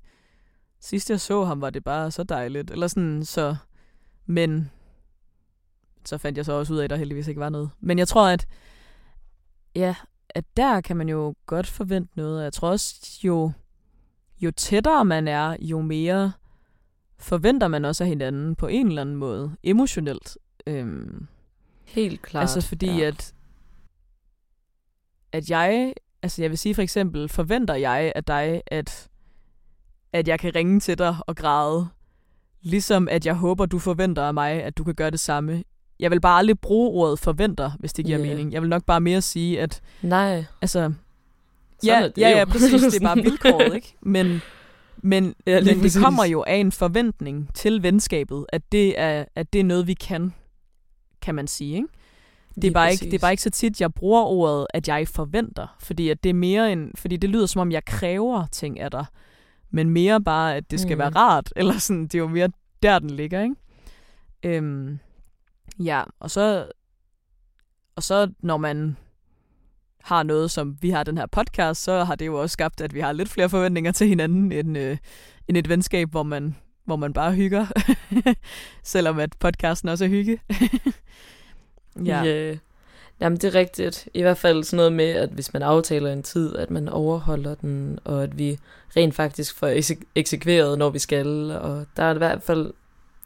[0.80, 3.56] sidst jeg så ham, var det bare så dejligt, eller sådan, så,
[4.26, 4.70] men
[6.04, 7.70] så fandt jeg så også ud af, at der heldigvis ikke var noget.
[7.80, 8.46] Men jeg tror, at
[9.74, 9.94] ja,
[10.28, 12.44] at der kan man jo godt forvente noget.
[12.44, 13.52] Jeg tror også, jo,
[14.40, 16.32] jo tættere man er, jo mere
[17.18, 20.38] forventer man også af hinanden på en eller anden måde, emotionelt.
[20.66, 21.26] Øhm,
[21.84, 22.42] Helt klart.
[22.42, 23.06] Altså fordi, ja.
[23.06, 23.34] at,
[25.32, 29.08] at jeg, altså jeg vil sige for eksempel, forventer jeg af dig, at,
[30.12, 31.88] at jeg kan ringe til dig og græde,
[32.62, 35.62] ligesom at jeg håber, du forventer af mig, at du kan gøre det samme
[36.00, 38.28] jeg vil bare aldrig bruge ordet forventer, hvis det giver yeah.
[38.28, 38.52] mening.
[38.52, 39.80] Jeg vil nok bare mere sige, at...
[40.02, 40.44] Nej.
[40.62, 40.92] Altså...
[41.84, 42.82] ja, det ja, ja, præcis.
[42.82, 43.96] Det er bare vilkåret, ikke?
[44.00, 44.42] Men,
[44.96, 49.52] men, ja, men det kommer jo af en forventning til venskabet, at det er, at
[49.52, 50.34] det er noget, vi kan,
[51.22, 51.88] kan man sige, ikke?
[52.54, 55.08] Det er, bare ikke, det er bare ikke så tit, jeg bruger ordet, at jeg
[55.08, 55.76] forventer.
[55.80, 58.90] Fordi at det er mere en, fordi det lyder som om, jeg kræver ting af
[58.90, 59.04] dig.
[59.70, 60.98] Men mere bare, at det skal mm.
[60.98, 61.52] være rart.
[61.56, 62.48] Eller sådan, det er jo mere
[62.82, 63.54] der, den ligger, ikke?
[64.42, 64.98] Øhm,
[65.78, 66.70] Ja, og så,
[67.96, 68.96] og så når man
[70.08, 72.94] har noget, som vi har den her podcast, så har det jo også skabt, at
[72.94, 74.96] vi har lidt flere forventninger til hinanden, end, øh,
[75.48, 77.66] end et venskab, hvor man, hvor man bare hygger.
[78.82, 80.40] Selvom at podcasten også er hygge.
[82.06, 82.24] ja.
[82.24, 82.56] Yeah.
[83.20, 84.08] Jamen, det er rigtigt.
[84.14, 87.54] I hvert fald sådan noget med, at hvis man aftaler en tid, at man overholder
[87.54, 88.58] den, og at vi
[88.96, 89.68] rent faktisk får
[90.14, 91.50] eksekveret, når vi skal.
[91.50, 92.72] Og der er i hvert fald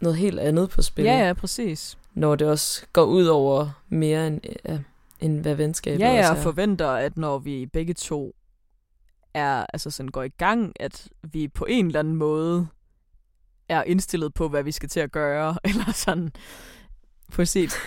[0.00, 1.04] noget helt andet på spil.
[1.04, 4.78] Ja, ja, præcis når det også går ud over mere end, ja,
[5.22, 8.34] end hvad venskabet ja, ja, og forventer, at når vi begge to
[9.34, 12.66] er, altså sådan går i gang, at vi på en eller anden måde
[13.68, 16.32] er indstillet på, hvad vi skal til at gøre, eller sådan.
[17.32, 17.74] Præcis.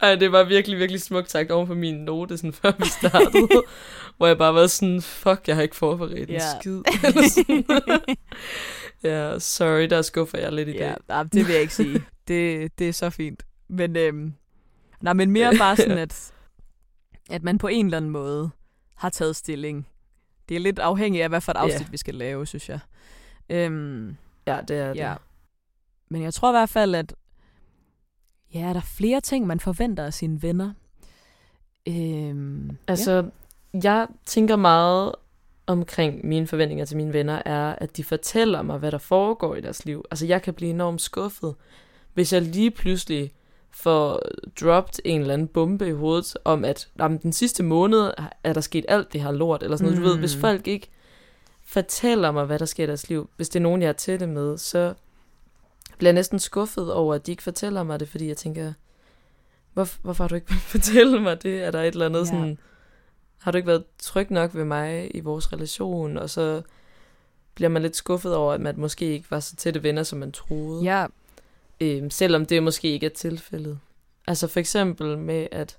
[0.00, 3.48] Ej, det var virkelig, virkelig smukt sagt oven på min note, sådan før vi startede,
[4.16, 6.60] hvor jeg bare var sådan, fuck, jeg har ikke forberedt en yeah.
[6.60, 6.82] skid.
[9.02, 10.96] Ja, sorry, der skuffer jeg lidt i dag.
[11.10, 12.02] Ja, det vil jeg ikke sige.
[12.28, 13.42] Det, det er så fint.
[13.68, 14.32] Men, øhm,
[15.00, 16.32] nej, men mere bare sådan, at,
[17.30, 18.50] at man på en eller anden måde
[18.94, 19.88] har taget stilling.
[20.48, 21.92] Det er lidt afhængigt af, hvad for et afsnit yeah.
[21.92, 22.80] vi skal lave, synes jeg.
[23.50, 25.10] Øhm, ja, det er ja.
[25.10, 25.18] det.
[26.10, 27.14] Men jeg tror i hvert fald, at
[28.54, 30.72] ja, der er flere ting, man forventer af sine venner.
[31.88, 33.12] Øhm, altså,
[33.74, 33.78] ja.
[33.82, 35.14] jeg tænker meget
[35.66, 39.60] omkring mine forventninger til mine venner, er, at de fortæller mig, hvad der foregår i
[39.60, 40.04] deres liv.
[40.10, 41.54] Altså, jeg kan blive enormt skuffet,
[42.14, 43.32] hvis jeg lige pludselig
[43.70, 44.22] får
[44.60, 48.10] dropped en eller anden bombe i hovedet, om at jamen, den sidste måned
[48.44, 49.98] er der sket alt det her lort, eller sådan noget.
[49.98, 50.04] Mm.
[50.04, 50.40] Du ved, hvis mm.
[50.40, 50.90] folk ikke
[51.64, 54.28] fortæller mig, hvad der sker i deres liv, hvis det er nogen, jeg er det
[54.28, 54.94] med, så
[55.98, 58.72] bliver jeg næsten skuffet over, at de ikke fortæller mig det, fordi jeg tænker,
[59.72, 61.62] hvor, hvorfor har du ikke fortælle mig det?
[61.62, 62.24] Er der et eller andet ja.
[62.24, 62.58] sådan
[63.38, 66.62] har du ikke været tryg nok ved mig i vores relation, og så
[67.54, 70.32] bliver man lidt skuffet over, at man måske ikke var så tætte venner, som man
[70.32, 70.84] troede.
[70.84, 71.06] Ja.
[71.80, 73.78] Øhm, selvom det måske ikke er tilfældet.
[74.26, 75.78] Altså for eksempel med, at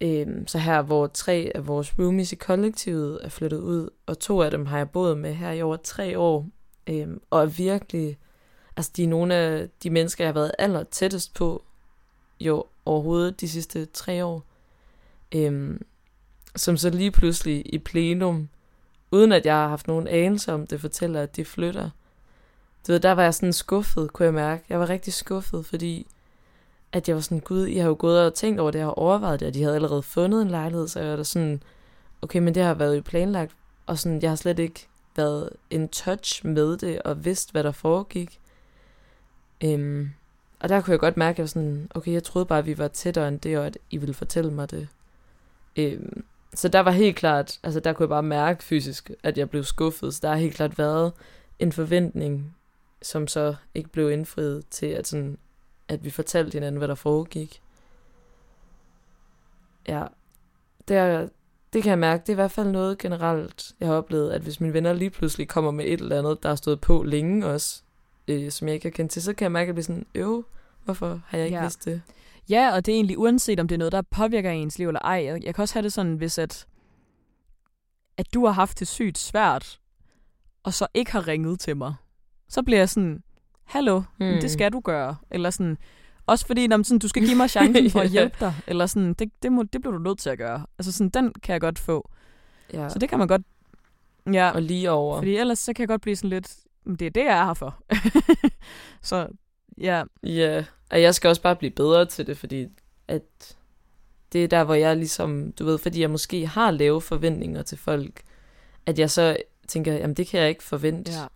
[0.00, 4.42] øh, så her, hvor tre af vores roomies i kollektivet er flyttet ud, og to
[4.42, 6.48] af dem har jeg boet med her i over tre år,
[6.86, 8.18] øh, og er virkelig,
[8.76, 11.64] altså de er nogle af de mennesker, jeg har været aller tættest på,
[12.40, 14.44] jo overhovedet de sidste tre år.
[15.34, 15.80] øh,
[16.56, 18.48] som så lige pludselig i plenum,
[19.10, 21.90] uden at jeg har haft nogen anelse om det, fortæller, at de flytter.
[22.86, 24.64] Du ved, der var jeg sådan skuffet, kunne jeg mærke.
[24.68, 26.06] Jeg var rigtig skuffet, fordi
[26.92, 28.92] at jeg var sådan, gud, jeg har jo gået og tænkt over det, jeg har
[28.92, 31.62] overvejet det, og de havde allerede fundet en lejlighed, så jeg var da sådan,
[32.22, 33.52] okay, men det har været jo planlagt,
[33.86, 37.72] og sådan, jeg har slet ikke været in touch med det, og vidst, hvad der
[37.72, 38.40] foregik.
[39.64, 40.10] Øhm,
[40.60, 42.66] og der kunne jeg godt mærke, at jeg var sådan, okay, jeg troede bare, at
[42.66, 44.88] vi var tættere end det, og at I ville fortælle mig det.
[45.76, 46.24] Øhm,
[46.54, 49.64] så der var helt klart, altså der kunne jeg bare mærke fysisk, at jeg blev
[49.64, 50.14] skuffet.
[50.14, 51.12] Så der har helt klart været
[51.58, 52.54] en forventning,
[53.02, 55.38] som så ikke blev indfriet til, at, sådan,
[55.88, 57.62] at vi fortalte hinanden, hvad der foregik.
[59.88, 60.04] Ja,
[60.88, 61.28] det, er,
[61.72, 62.20] det kan jeg mærke.
[62.20, 65.10] Det er i hvert fald noget generelt, jeg har oplevet, at hvis mine venner lige
[65.10, 67.82] pludselig kommer med et eller andet, der har stået på længe også,
[68.28, 70.06] øh, som jeg ikke har kendt til, så kan jeg mærke, at jeg bliver sådan,
[70.14, 70.44] øv,
[70.84, 71.60] hvorfor har jeg ikke Ja.
[71.60, 71.64] ja.
[71.64, 72.02] vidst det?
[72.48, 75.00] Ja, og det er egentlig uanset, om det er noget, der påvirker ens liv eller
[75.00, 75.24] ej.
[75.24, 76.66] Jeg, jeg kan også have det sådan, hvis at,
[78.16, 79.80] at du har haft det sygt svært,
[80.62, 81.94] og så ikke har ringet til mig.
[82.54, 83.22] Så bliver jeg sådan,
[83.64, 84.26] hallo, mm.
[84.40, 85.16] det skal du gøre.
[85.30, 85.78] Eller sådan,
[86.26, 88.54] også fordi når, sådan, du skal give mig chancen for at hjælpe dig.
[88.66, 90.66] Eller sådan, det, det, må, det bliver du nødt til at gøre.
[90.78, 92.10] Altså sådan, den kan jeg godt få.
[92.72, 93.42] Ja, Så det kan man godt...
[94.32, 95.18] Ja, og lige over.
[95.18, 97.44] fordi ellers så kan jeg godt blive sådan lidt, "Men det er det, jeg er
[97.44, 97.82] her for.
[99.02, 99.26] så
[99.78, 102.66] ja, Ja, og jeg skal også bare blive bedre til det, fordi
[103.08, 103.56] at
[104.32, 107.78] det er der, hvor jeg ligesom, du ved, fordi jeg måske har lave forventninger til
[107.78, 108.22] folk,
[108.86, 109.36] at jeg så
[109.68, 111.26] tænker, jamen det kan jeg ikke forvente ja.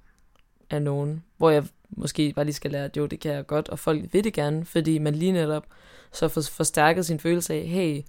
[0.70, 1.24] Af nogen.
[1.36, 4.12] Hvor jeg måske bare lige skal lære, at jo, det kan jeg godt, og folk
[4.12, 5.66] vil det gerne, fordi man lige netop
[6.12, 8.02] så får forstærket sin følelse af, hey,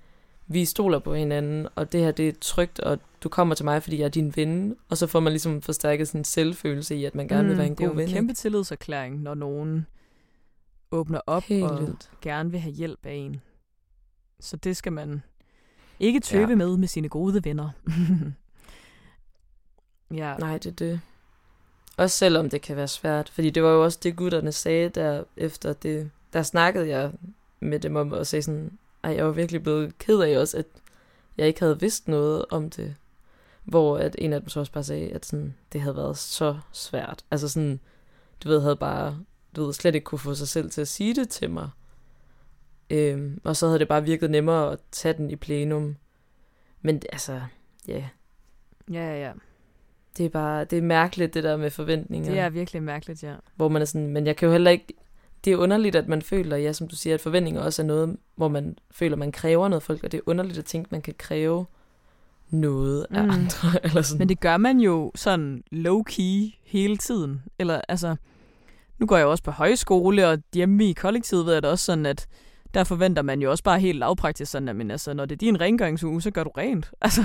[0.48, 3.84] vi stoler på hinanden, og det her, det er trygt, og du kommer til mig,
[3.84, 7.16] fordi jeg er din ven, og så får man ligesom forstærket sin selvfølelse i, at
[7.16, 8.04] man gerne vil være en Mm, det er god jo ven.
[8.04, 8.18] en ikke?
[8.18, 9.86] kæmpe tillidserklæring, når nogen
[10.92, 12.10] åbner op Helt og vildt.
[12.22, 13.42] gerne vil have hjælp af en.
[14.40, 15.24] Så det skal man
[16.00, 16.56] ikke tøve ja.
[16.56, 17.70] med med sine gode venner.
[20.14, 20.38] ja.
[20.38, 21.02] Nej, det er det.
[22.00, 23.30] Også selvom det kan være svært.
[23.30, 26.12] Fordi det var jo også det, gutterne sagde der efter det.
[26.34, 27.12] Der snakkede jeg
[27.60, 30.66] med dem om og sagde sådan, ej, jeg var virkelig blevet ked af også, at
[31.38, 32.96] jeg ikke havde vidst noget om det.
[33.64, 36.60] Hvor at en af dem så også bare sagde, at sådan, det havde været så
[36.72, 37.26] svært.
[37.32, 37.80] Altså sådan,
[38.44, 39.18] du ved, havde bare,
[39.56, 41.70] du ved, slet ikke kunne få sig selv til at sige det til mig.
[42.90, 45.96] Øhm, og så havde det bare virket nemmere at tage den i plenum.
[46.82, 47.42] Men altså,
[47.88, 48.08] ja, yeah,
[48.92, 49.32] ja, ja, ja
[50.20, 52.30] det er bare, det er mærkeligt, det der med forventninger.
[52.32, 53.34] Det er virkelig mærkeligt, ja.
[53.56, 54.86] Hvor man er sådan, men jeg kan jo heller ikke,
[55.46, 58.18] det er underligt, at man føler, ja, som du siger, at forventninger også er noget,
[58.36, 61.02] hvor man føler, man kræver noget folk, og det er underligt at tænke, at man
[61.02, 61.66] kan kræve
[62.50, 63.30] noget af Mm.
[63.30, 63.70] andre.
[63.84, 64.20] Eller sådan.
[64.20, 67.42] Men det gør man jo sådan low-key hele tiden.
[67.60, 68.16] Eller altså,
[69.00, 71.86] nu går jeg jo også på højskole, og hjemme i kollektivet ved jeg det også
[71.86, 72.28] sådan, at
[72.74, 75.38] der forventer man jo også bare helt lavpraktisk sådan, at men altså, når det er
[75.38, 76.92] din rengøringsuge, så gør du rent.
[77.02, 77.24] Altså,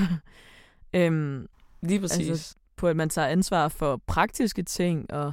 [0.92, 1.46] øhm,
[1.82, 2.30] Lige præcis.
[2.30, 5.32] altså, på at man tager ansvar for praktiske ting, og,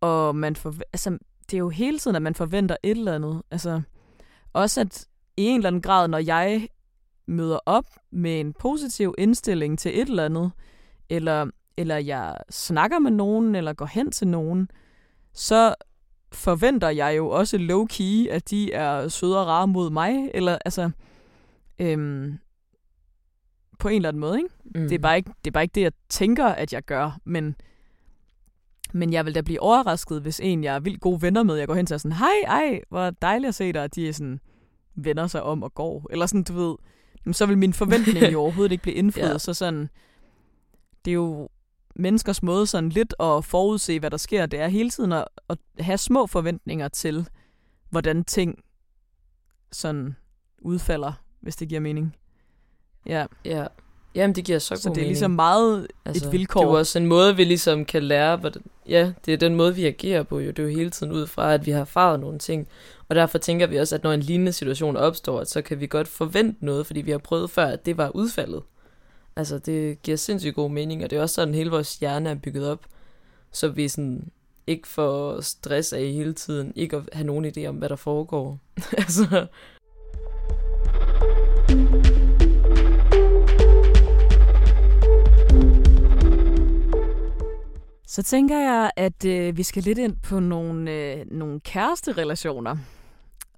[0.00, 1.18] og man for, altså,
[1.50, 3.42] det er jo hele tiden, at man forventer et eller andet.
[3.50, 3.82] Altså,
[4.52, 5.06] også at
[5.36, 6.68] i en eller anden grad, når jeg
[7.26, 10.52] møder op med en positiv indstilling til et eller andet,
[11.10, 14.68] eller, eller jeg snakker med nogen, eller går hen til nogen,
[15.32, 15.74] så
[16.32, 20.90] forventer jeg jo også low-key, at de er søde og rare mod mig, eller altså,
[21.78, 22.38] øhm,
[23.78, 24.48] på en eller anden måde, ikke?
[24.64, 24.88] mm.
[24.88, 27.56] Det er, bare ikke, det er bare ikke det, jeg tænker, at jeg gør, men,
[28.92, 31.66] men jeg vil da blive overrasket, hvis en, jeg er vildt gode venner med, jeg
[31.66, 34.12] går hen til og sådan, hej, ej, hvor dejligt at se dig, at de er
[34.12, 34.40] sådan,
[34.94, 36.06] vender sig om og går.
[36.10, 36.76] Eller sådan, du ved,
[37.34, 39.32] så vil min forventning jo overhovedet ikke blive indfriet.
[39.32, 39.38] Ja.
[39.38, 39.88] Så sådan,
[41.04, 41.48] det er jo
[41.96, 44.46] menneskers måde sådan lidt at forudse, hvad der sker.
[44.46, 47.28] Det er hele tiden at, at have små forventninger til,
[47.90, 48.58] hvordan ting
[49.72, 50.16] sådan
[50.58, 52.16] udfalder, hvis det giver mening.
[53.06, 53.66] Ja, Ja.
[54.14, 55.08] Jamen, det giver så, så god det er mening.
[55.08, 56.60] ligesom meget altså, et vilkår.
[56.60, 59.54] Det er jo også en måde, vi ligesom kan lære, hvordan, ja, det er den
[59.54, 60.46] måde, vi agerer på, jo.
[60.50, 62.68] Det er jo hele tiden ud fra, at vi har erfaret nogle ting.
[63.08, 66.08] Og derfor tænker vi også, at når en lignende situation opstår, så kan vi godt
[66.08, 68.62] forvente noget, fordi vi har prøvet før, at det var udfaldet.
[69.36, 72.34] Altså, det giver sindssygt god mening, og det er også sådan, hele vores hjerne er
[72.34, 72.86] bygget op,
[73.52, 74.30] så vi sådan
[74.66, 78.58] ikke får stress af hele tiden, ikke at have nogen idé om, hvad der foregår.
[78.98, 79.46] altså,
[88.14, 92.76] Så tænker jeg, at øh, vi skal lidt ind på nogle, øh, nogle kæresterelationer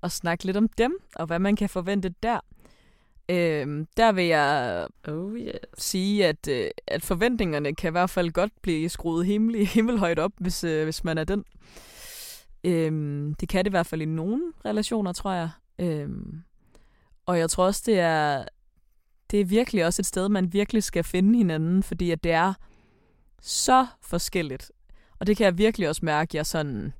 [0.02, 2.40] og snakke lidt om dem, og hvad man kan forvente der.
[3.28, 5.54] Øh, der vil jeg oh yeah.
[5.78, 10.32] sige, at, øh, at forventningerne kan i hvert fald godt blive skruet himmel, himmelhøjt op,
[10.36, 11.44] hvis, øh, hvis man er den.
[12.64, 12.92] Øh,
[13.40, 15.50] det kan det i hvert fald i nogle relationer, tror jeg.
[15.78, 16.08] Øh,
[17.26, 18.44] og jeg tror også, det er,
[19.30, 22.54] det er virkelig også et sted, man virkelig skal finde hinanden, fordi at det er
[23.40, 24.72] så forskelligt.
[25.18, 26.92] Og det kan jeg virkelig også mærke, at jeg sådan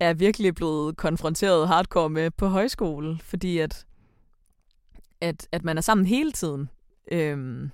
[0.00, 3.86] er virkelig blevet konfronteret hardcore med på højskole, fordi at,
[5.20, 6.70] at, at man er sammen hele tiden,
[7.12, 7.70] øhm,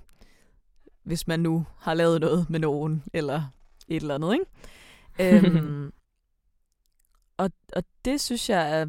[1.03, 3.43] hvis man nu har lavet noget med nogen, eller
[3.89, 4.47] et eller andet, ikke?
[5.47, 5.93] øhm,
[7.37, 8.87] og, og det synes jeg er,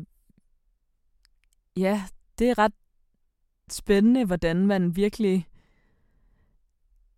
[1.78, 2.04] ja,
[2.40, 2.74] det er ret
[3.70, 5.48] spændende, hvordan man virkelig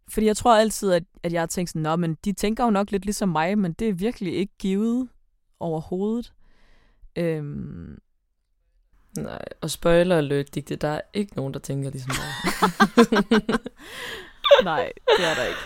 [0.10, 2.70] fordi jeg tror altid, at, at jeg har tænkt sådan, Nå, men de tænker jo
[2.70, 5.10] nok lidt ligesom mig, men det er virkelig ikke givet
[5.60, 6.34] overhovedet.
[7.16, 7.98] Øhm,
[9.18, 12.60] Nej, og spoiler alert, Digte, der er ikke nogen, der tænker ligesom mig.
[14.64, 15.60] Nej, det er der ikke.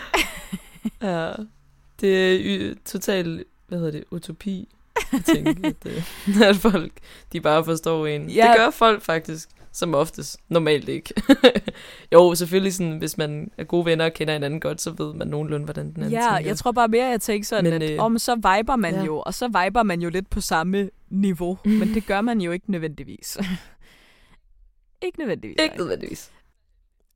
[1.12, 1.32] ja,
[2.00, 4.68] det er y- total, hvad hedder det, utopi.
[5.12, 6.92] Jeg tænker, at, øh, at folk,
[7.32, 8.30] de bare forstår en.
[8.30, 8.48] Ja.
[8.48, 10.38] Det gør folk faktisk, som oftest.
[10.48, 11.14] Normalt ikke.
[12.12, 15.28] jo, selvfølgelig sådan, hvis man er gode venner og kender hinanden godt, så ved man
[15.28, 16.48] nogenlunde, hvordan den anden Ja, tænker.
[16.48, 19.04] jeg tror bare mere, jeg tænker sådan, Men, at øh, om så viber man ja.
[19.04, 22.52] jo, og så viber man jo lidt på samme niveau, men det gør man jo
[22.52, 23.38] ikke nødvendigvis.
[25.06, 25.56] ikke nødvendigvis.
[25.62, 26.30] Ikke nødvendigvis.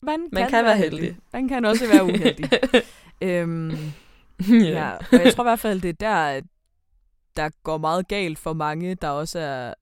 [0.02, 1.16] Man kan, Man kan være heldig.
[1.32, 2.50] Man kan også være uheldig.
[3.20, 3.92] øhm,
[4.50, 4.92] ja.
[4.92, 6.40] og jeg tror i hvert fald, det er der,
[7.36, 9.74] der går meget galt for mange, der også er,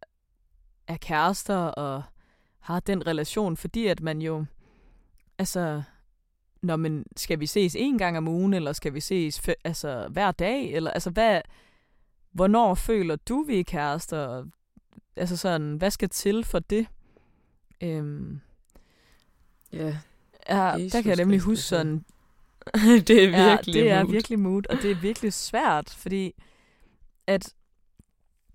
[0.88, 2.02] er kærester og
[2.66, 4.44] har den relation, fordi at man jo,
[5.38, 5.82] altså,
[6.62, 10.30] når man, skal vi ses en gang om ugen, eller skal vi ses altså, hver
[10.30, 11.40] dag, eller altså, hvad,
[12.32, 14.44] hvornår føler du, vi er kærester?
[15.16, 16.86] Altså sådan, hvad skal til for det?
[17.80, 18.40] Øhm,
[19.72, 19.98] ja,
[20.48, 22.04] ja, der Jesus kan jeg nemlig huske sådan,
[23.08, 24.12] det er virkelig ja, det er mood.
[24.12, 26.34] virkelig mood, og det er virkelig svært, fordi
[27.26, 27.54] at,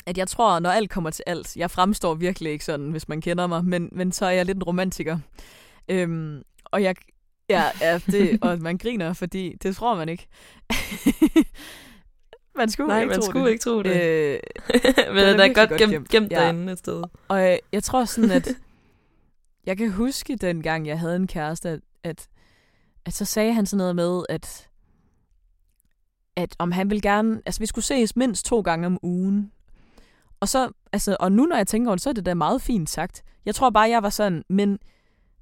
[0.05, 3.21] at jeg tror, når alt kommer til alt, jeg fremstår virkelig ikke sådan, hvis man
[3.21, 5.19] kender mig, men, men så er jeg lidt en romantiker.
[5.89, 6.95] Øhm, og jeg,
[7.49, 10.27] ja, ja det, og man griner, fordi det tror man ikke.
[12.57, 13.51] man skulle Nej, ikke man tro skulle det.
[13.51, 14.03] ikke tro det.
[14.03, 14.39] Øh,
[15.13, 16.09] Men den er virkelig godt godt gemt, gemt.
[16.09, 16.39] gemt Ja.
[16.39, 17.03] derinde et sted.
[17.27, 18.47] Og øh, jeg tror sådan, at
[19.65, 22.27] jeg kan huske dengang, jeg havde en kæreste, at, at,
[23.05, 24.69] at så sagde han sådan noget med, at,
[26.35, 29.51] at om han ville gerne, altså vi skulle ses mindst to gange om ugen.
[30.41, 32.61] Og så, altså, og nu når jeg tænker over det, så er det da meget
[32.61, 33.23] fint sagt.
[33.45, 34.79] Jeg tror bare, jeg var sådan, men,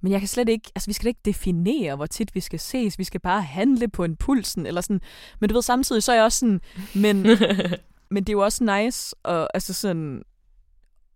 [0.02, 2.60] men jeg kan slet ikke, altså vi skal da ikke definere, hvor tit vi skal
[2.60, 3.00] ses.
[3.00, 5.02] Vi skal bare handle på en pulsen, eller sådan.
[5.39, 6.62] Men du ved, samtidig så er jeg også sådan,
[6.95, 7.22] men,
[8.12, 10.24] men det er jo også nice, og, altså sådan,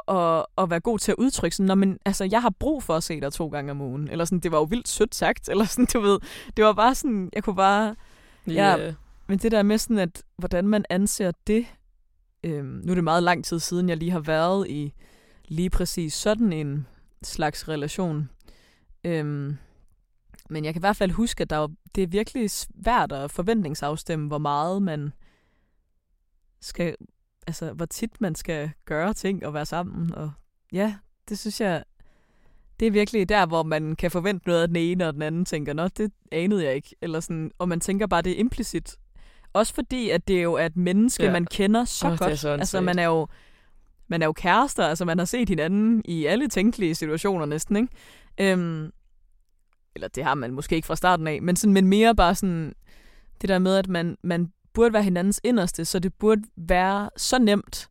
[0.08, 3.04] at, at være god til at udtrykke sådan, men altså, jeg har brug for at
[3.04, 4.08] se dig to gange om ugen.
[4.08, 6.20] Eller sådan, det var jo vildt sødt sagt, eller sådan, du ved.
[6.58, 7.96] Det var bare sådan, jeg kunne bare...
[8.48, 8.76] Ja.
[8.76, 8.94] Ja.
[9.28, 11.66] Men det der med sådan, at hvordan man anser det...
[12.44, 14.94] Øhm, nu er det meget lang tid siden, jeg lige har været i
[15.48, 16.88] lige præcis sådan en
[17.24, 18.30] slags relation.
[19.04, 19.58] Øhm,
[20.50, 23.32] men jeg kan i hvert fald huske, at der er, det er virkelig svært at
[23.32, 25.14] forventningsafstemme, hvor meget man
[26.62, 26.96] skal,
[27.48, 30.16] altså hvor tit man skal gøre ting og være sammen.
[30.16, 30.32] Og
[30.74, 30.96] ja,
[31.30, 31.84] det synes jeg,
[32.80, 35.46] det er virkelig der, hvor man kan forvente noget af den ene, og den anden
[35.46, 36.96] tænker, nå, det anede jeg ikke.
[37.02, 38.98] Eller sådan, og man tænker bare, det er implicit.
[39.54, 41.32] Også fordi, at det jo er et menneske, Ja.
[41.32, 42.39] man kender så oh, godt.
[42.39, 43.28] så altså, man er jo
[44.08, 47.88] man er jo kærester, altså man har set hinanden i alle tænkelige situationer næsten, ikke?
[48.54, 48.91] Øhm,
[49.95, 52.74] eller det har man måske ikke fra starten af, men, sådan, men mere bare sådan,
[53.41, 57.39] det der med, at man, man burde være hinandens inderste, så det burde være så
[57.39, 57.89] nemt,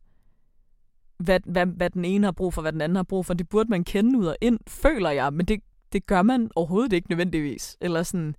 [1.17, 3.33] hvad, hvad, hvad den ene har brug for, hvad den anden har brug for.
[3.33, 5.59] Det burde man kende ud og ind, føler jeg, men det,
[5.93, 7.77] det gør man overhovedet ikke nødvendigvis.
[7.81, 8.35] Eller sådan,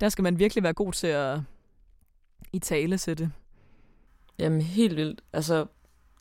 [0.00, 1.40] der skal man virkelig være god til at
[2.52, 3.30] i tale sætte.
[4.38, 5.20] Jamen helt vildt.
[5.32, 5.66] Altså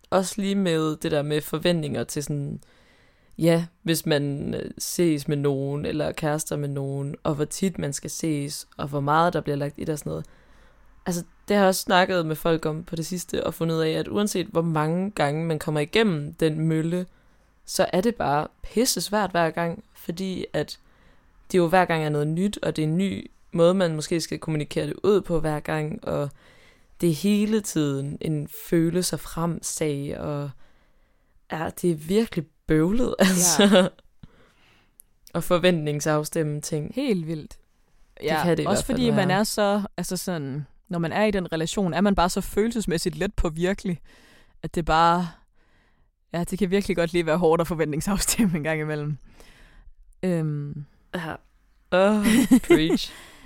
[0.09, 2.61] også lige med det der med forventninger til sådan,
[3.37, 7.93] ja, hvis man øh, ses med nogen, eller kærester med nogen, og hvor tit man
[7.93, 10.25] skal ses, og hvor meget der bliver lagt i det og sådan noget.
[11.05, 13.81] Altså, det har jeg også snakket med folk om på det sidste, og fundet ud
[13.81, 17.05] af, at uanset hvor mange gange man kommer igennem den mølle,
[17.65, 20.79] så er det bare pisse svært hver gang, fordi at
[21.51, 24.21] det jo hver gang er noget nyt, og det er en ny måde, man måske
[24.21, 26.29] skal kommunikere det ud på hver gang, og
[27.01, 30.49] det er hele tiden en føle sig frem sag, og
[31.51, 33.63] ja, det er virkelig bøvlet, altså.
[33.63, 33.87] Ja.
[35.33, 36.91] og forventningsafstemme ting.
[36.95, 37.57] Helt vildt.
[38.23, 39.39] Ja, kan det også fordi man være.
[39.39, 43.15] er så, altså sådan, når man er i den relation, er man bare så følelsesmæssigt
[43.17, 43.99] let på virkelig,
[44.63, 45.29] at det bare,
[46.33, 49.17] ja, det kan virkelig godt lige være hårdt at forventningsafstemme en gang imellem.
[50.23, 50.85] Øhm,
[51.15, 51.35] Ja.
[51.91, 52.25] Oh,
[52.67, 53.11] preach.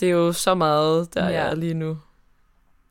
[0.00, 1.36] det er jo så meget, der Ja.
[1.36, 1.98] er lige nu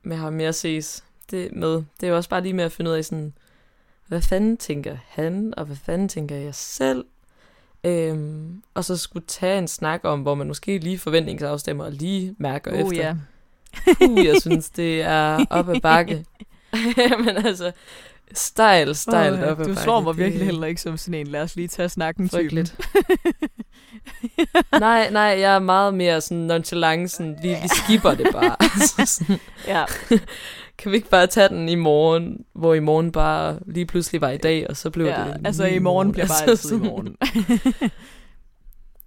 [0.04, 1.70] med ham med at ses det med.
[1.72, 3.34] Det er jo også bare lige med at finde ud af sådan,
[4.08, 7.06] hvad fanden tænker han, og hvad fanden tænker jeg selv?
[7.84, 12.36] Øhm, og så skulle tage en snak om, hvor man måske lige forventningsafstemmer og lige
[12.38, 12.96] mærker oh efter.
[13.06, 13.16] ja.
[13.98, 16.26] Puh, jeg synes, det er op ad bakke.
[17.26, 17.72] Men altså,
[18.34, 19.74] stejl, stejl Åh, op ad bakke.
[19.74, 22.68] Du slår mig virkelig heller ikke som sådan en, lad os lige tage snakken typen.
[24.80, 28.56] Nej, nej, jeg er meget mere sådan nonchalant, sådan, vi, vi skipper det bare.
[29.68, 29.86] Ja,
[30.78, 34.30] kan vi ikke bare tage den i morgen, hvor i morgen bare lige pludselig var
[34.30, 36.90] i dag, og så blev ja, det altså i morgen bliver bare Altså altid i
[36.90, 37.18] morgen.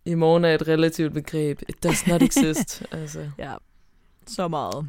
[0.04, 1.62] I morgen er et relativt begreb.
[1.68, 2.82] It does not exist.
[2.90, 3.52] altså, ja,
[4.26, 4.86] så meget.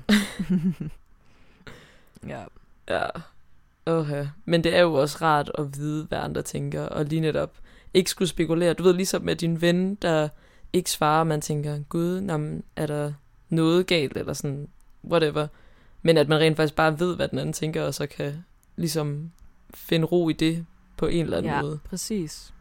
[2.28, 2.44] ja.
[2.90, 3.06] ja.
[3.86, 4.28] Okay.
[4.46, 7.52] Men det er jo også rart at vide, hvad andre tænker, og lige netop
[7.94, 8.74] ikke skulle spekulere.
[8.74, 10.30] Du ved, ligesom med din ven, der
[10.74, 13.14] ikke svarer, man tænker, gud, jamen, er der
[13.50, 14.68] noget galt, eller sådan,
[15.06, 15.48] whatever.
[16.02, 19.32] Men at man rent faktisk bare ved, hvad den anden tænker, og så kan ligesom
[19.74, 20.66] finde ro i det
[20.98, 21.80] på en eller anden ja, måde.
[21.86, 22.54] præcis.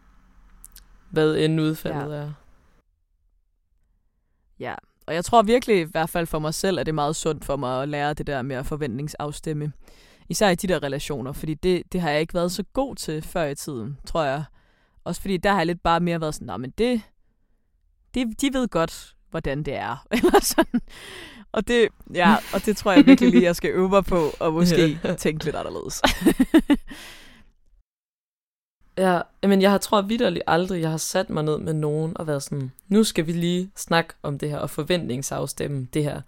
[1.11, 2.16] Hvad end udfaldet Ja.
[2.16, 2.33] er.
[4.61, 4.74] Ja,
[5.07, 7.45] og jeg tror virkelig, i hvert fald for mig selv, at det er meget sundt
[7.45, 9.72] for mig at lære det der med at forventningsafstemme.
[10.28, 13.22] Især i de der relationer, fordi det, det har jeg ikke været så god til
[13.22, 14.45] før i tiden, tror jeg.
[15.05, 17.03] Også fordi der har jeg lidt bare mere været sådan, nej, men det,
[18.14, 20.07] det, de ved godt, hvordan det er.
[20.16, 20.80] Eller sådan.
[21.53, 24.53] Og det, ja, og det tror jeg virkelig lige, jeg skal øve mig på, og
[24.59, 26.03] måske tænke lidt anderledes.
[28.98, 32.26] Ja, men jeg har tror vidderligt aldrig, jeg har sat mig ned med nogen og
[32.26, 36.20] været sådan, nu skal vi lige snakke om det her og forventningsafstemme det her.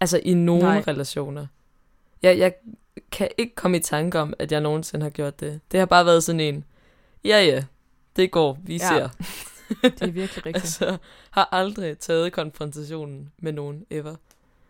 [0.00, 0.62] Altså i nogle.
[0.62, 0.84] Nej.
[0.86, 1.46] relationer.
[2.22, 2.54] Jeg, jeg
[3.12, 5.60] kan ikke komme i tanke om, at jeg nogensinde har gjort det.
[5.72, 6.64] Det har bare været sådan en,
[7.24, 7.64] ja ja,
[8.16, 9.08] det går, vi Ja, ser.
[9.90, 10.56] det er virkelig rigtigt.
[10.56, 10.98] altså,
[11.30, 14.16] har aldrig taget konfrontationen med nogen ever.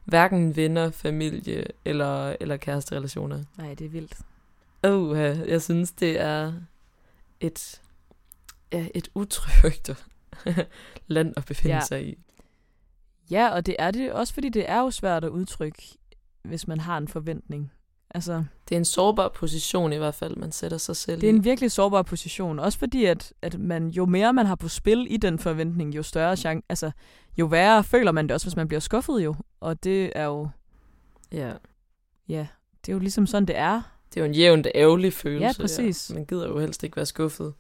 [0.04, 3.44] Hverken venner, familie eller, eller kæresterelationer.
[3.58, 4.18] Nej, det er vildt.
[4.82, 5.18] Oh,
[5.48, 6.52] jeg synes, det er
[7.40, 7.80] et,
[8.72, 9.90] ja, et utrygt
[11.06, 11.80] land at befinde ja.
[11.80, 12.18] sig i.
[13.30, 15.98] Ja, og det er det også, fordi det er jo svært at udtrykke,
[16.42, 17.72] hvis man har en forventning.
[18.14, 21.32] Altså, Det er en sårbar position i hvert fald, man sætter sig selv det er
[21.32, 21.36] i.
[21.36, 22.58] en virkelig sårbar position.
[22.58, 26.02] Også fordi, at, at man, jo mere man har på spil i den forventning, jo
[26.02, 26.90] større chance, altså,
[27.38, 29.34] jo værre føler man det også, hvis man bliver skuffet jo.
[29.60, 30.48] Og det er jo,
[31.32, 31.52] Ja,
[32.28, 32.46] ja,
[32.86, 33.82] det er jo ligesom sådan, det er.
[34.14, 35.46] det er jo en jævnt ærgerlig følelse.
[35.46, 36.10] Ja, præcis.
[36.14, 37.54] Man gider jo helst ikke være skuffet.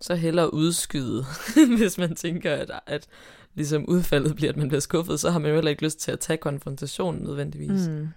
[0.00, 1.24] Så hellere udskyde,
[1.78, 3.06] hvis man tænker, at, at
[3.54, 6.12] ligesom udfaldet bliver, at man bliver skuffet, så har man jo heller ikke lyst til
[6.12, 7.88] at tage konfrontationen nødvendigvis.
[7.88, 8.08] Mm.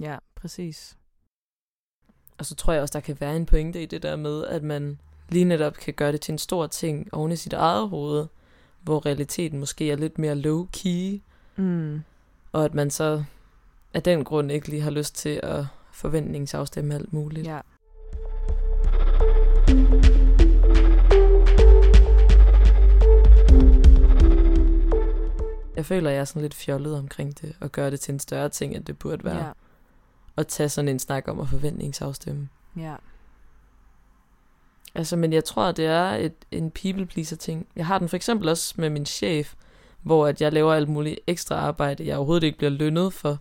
[0.00, 0.96] Ja, præcis.
[2.38, 4.62] Og så tror jeg også, der kan være en pointe i det der med, at
[4.62, 8.26] man lige netop kan gøre det til en stor ting oven i sit eget hoved,
[8.82, 11.20] hvor realiteten måske er lidt mere low-key,
[11.56, 12.02] Mm.
[12.52, 13.24] og at man så
[13.94, 17.46] af den grund ikke lige har lyst til at forventningsafstemme alt muligt.
[17.46, 17.60] Ja.
[25.76, 28.18] Jeg føler, at jeg er sådan lidt fjollet omkring det, og gøre det til en
[28.20, 29.46] større ting, end det burde være.
[29.46, 29.52] Ja.
[30.38, 32.48] At tage sådan en snak om at forventningsafstemme.
[32.76, 32.94] Ja.
[34.94, 37.66] Altså, men jeg tror, det er et, en people pleaser ting.
[37.76, 39.54] Jeg har den for eksempel også med min chef,
[40.02, 43.38] hvor at jeg laver alt muligt ekstra arbejde, jeg overhovedet ikke bliver lønnet for.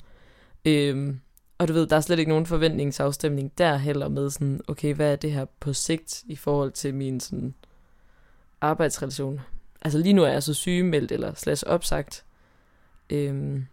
[0.66, 1.20] Øhm,
[1.58, 5.12] og du ved, der er slet ikke nogen forventningsafstemning der heller med sådan, okay, hvad
[5.12, 7.54] er det her på sigt i forhold til min sådan
[8.62, 9.40] arbejdsrelation?
[9.82, 12.26] Altså lige nu er jeg så sygemeldt eller slash opsagt.
[13.10, 13.66] Øhm,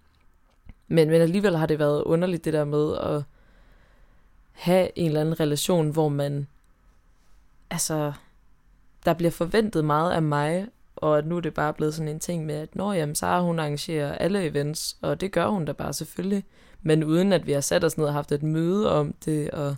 [0.89, 3.23] men, men alligevel har det været underligt det der med at
[4.53, 6.47] have en eller anden relation, hvor man
[7.71, 8.13] altså,
[9.05, 12.21] der bliver forventet meget af mig, og at nu er det bare blevet sådan en
[12.21, 15.65] ting med, at når jamen, så har hun arrangerer alle events, og det gør hun
[15.65, 16.45] da bare selvfølgelig,
[16.83, 19.77] men uden at vi har sat os ned og haft et møde om det, og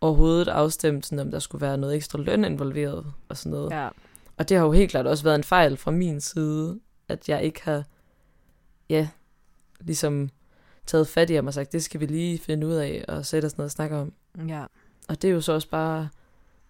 [0.00, 3.70] overhovedet afstemt, sådan, om der skulle være noget ekstra løn involveret, og sådan noget.
[3.70, 3.88] Ja.
[4.36, 7.42] Og det har jo helt klart også været en fejl fra min side, at jeg
[7.42, 7.84] ikke har,
[8.90, 9.08] ja,
[9.80, 10.30] ligesom
[10.86, 13.46] taget fat i ham og sagt, det skal vi lige finde ud af, og sætte
[13.46, 14.12] os ned og snakke om.
[14.48, 14.64] Ja.
[15.08, 16.08] Og det er jo så også bare,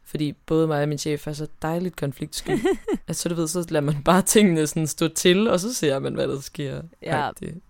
[0.05, 2.51] fordi både mig og min chef er så dejligt konfliktsky.
[3.09, 5.99] at så du ved, så lader man bare tingene sådan stå til, og så ser
[5.99, 6.83] man, hvad der sker.
[7.03, 7.31] Ja.
[7.41, 7.61] Det.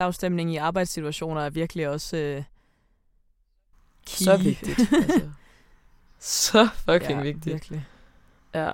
[0.00, 2.42] Afstemning i arbejdssituationer er virkelig også øh,
[4.06, 4.24] key.
[4.24, 4.78] Så vigtigt.
[4.78, 5.30] Altså.
[6.18, 7.46] Så fucking ja, vigtigt.
[7.46, 7.86] virkelig.
[8.54, 8.70] Ja.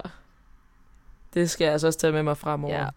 [1.34, 2.78] Det skal jeg altså også tage med mig fremover.
[2.78, 2.88] Ja.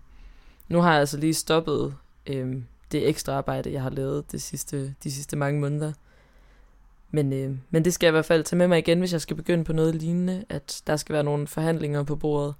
[0.68, 1.96] Nu har jeg altså lige stoppet
[2.28, 5.94] øhm, det ekstra arbejde, jeg har lavet de sidste, de sidste mange måneder.
[7.12, 9.22] Men, øh, men det skal jeg i hvert fald tage med mig igen, hvis jeg
[9.22, 12.56] skal begynde på noget lignende, at der skal være nogle forhandlinger på bordet.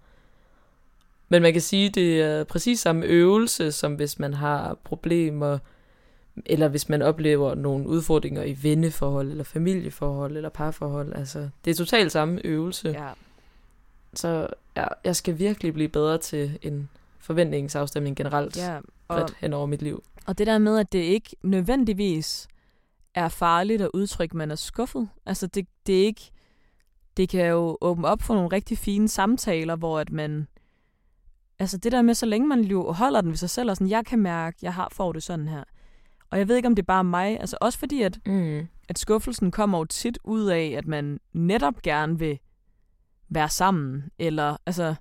[1.30, 5.58] Men man kan sige, det er præcis samme øvelse, som hvis man har problemer,
[6.46, 11.14] eller hvis man oplever nogle udfordringer i venneforhold, eller familieforhold, eller parforhold.
[11.16, 12.90] Altså, det er totalt samme øvelse.
[12.90, 13.10] Ja.
[14.14, 14.48] Så
[14.78, 16.90] ja, jeg skal virkelig blive bedre til en
[17.20, 18.80] forventningsafstemning generelt ja.
[19.16, 19.22] Ja.
[19.22, 20.04] Og, bredt hen over mit liv.
[20.26, 22.48] og det der med, at det ikke nødvendigvis
[23.16, 25.10] er farligt at udtrykke, at man er skuffet.
[25.26, 26.32] Altså, det, det er ikke...
[27.18, 30.48] Det kan jo åbne op for nogle rigtig fine samtaler, hvor at man...
[31.60, 33.90] Altså det der med, så længe man jo holder den ved sig selv, og sådan,
[33.90, 35.64] jeg kan mærke, jeg har får det sådan her.
[36.30, 37.40] Og jeg ved ikke, om det er bare mig.
[37.40, 38.68] Altså også fordi, at Mm.
[38.90, 42.40] at skuffelsen kommer jo tit ud af, at man netop gerne vil
[43.30, 44.96] være sammen, eller altså,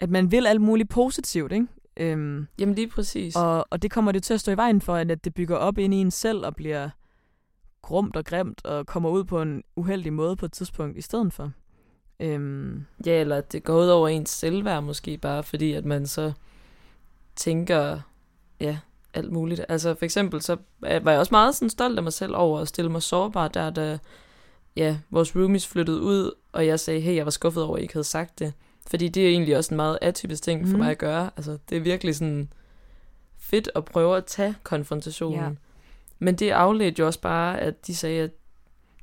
[0.00, 1.66] at man vil alt muligt positivt, ikke?
[1.96, 3.36] Øhm, Jamen lige præcis.
[3.36, 5.78] og, og det kommer det til at stå i vejen for, at det bygger op
[5.78, 6.90] ind i en selv og bliver
[7.82, 11.32] grumt og grimt, og kommer ud på en uheldig måde på et tidspunkt i stedet
[11.32, 11.52] for.
[12.20, 16.06] Øhm, Ja, eller at det går ud over ens selvværd måske bare, fordi at man
[16.06, 16.32] så
[17.36, 18.00] tænker,
[18.60, 18.78] ja,
[19.14, 19.64] alt muligt.
[19.68, 22.68] Altså for eksempel, så var jeg også meget sådan stolt af mig selv over at
[22.68, 23.98] stille mig sårbar der, da
[24.76, 27.82] ja, vores roomies flyttede ud, og jeg sagde, hey, jeg var skuffet over, at I
[27.82, 28.52] ikke havde sagt det.
[28.90, 30.78] Fordi det er egentlig også en meget atypisk ting for Mhm.
[30.78, 31.30] mig at gøre.
[31.36, 32.48] Altså, det er virkelig sådan
[33.38, 35.40] fedt at prøve at tage konfrontationen.
[35.40, 35.48] Ja.
[36.18, 38.30] Men det afledte jo også bare, at de sagde, at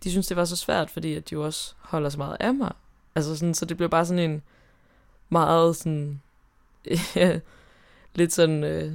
[0.04, 2.54] de synes det var så svært, fordi at de jo også holder så meget af
[2.54, 2.72] mig.
[3.16, 4.42] Altså sådan, så det blev bare sådan en
[5.30, 6.22] meget sådan,
[7.16, 7.40] ja,
[8.16, 8.92] lidt sådan, øh,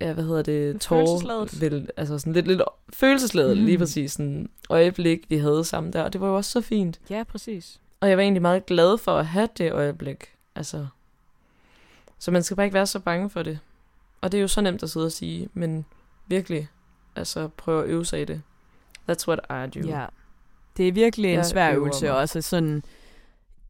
[0.00, 1.48] ja, hvad hedder det, Følelsesladet.
[1.50, 3.64] tårer, vel, altså sådan lidt, lidt følelsesladet, Mm.
[3.64, 7.00] lige præcis sådan øjeblik, vi havde sammen der, og det var jo også så fint.
[7.10, 7.80] ja, præcis.
[8.00, 10.24] Og jeg var egentlig meget glad for at have det øjeblik,
[10.54, 10.86] altså,
[12.18, 13.58] så man skal bare ikke være så bange for det.
[14.20, 15.84] Og det er jo så nemt at sidde og sige, men
[16.26, 16.68] virkelig,
[17.16, 18.42] altså prøve at øve sig i det.
[19.10, 19.88] That's what I do.
[19.88, 20.06] Ja.
[20.76, 22.12] Det er virkelig en Jeg svær øvelse, mig.
[22.14, 22.82] og også sådan,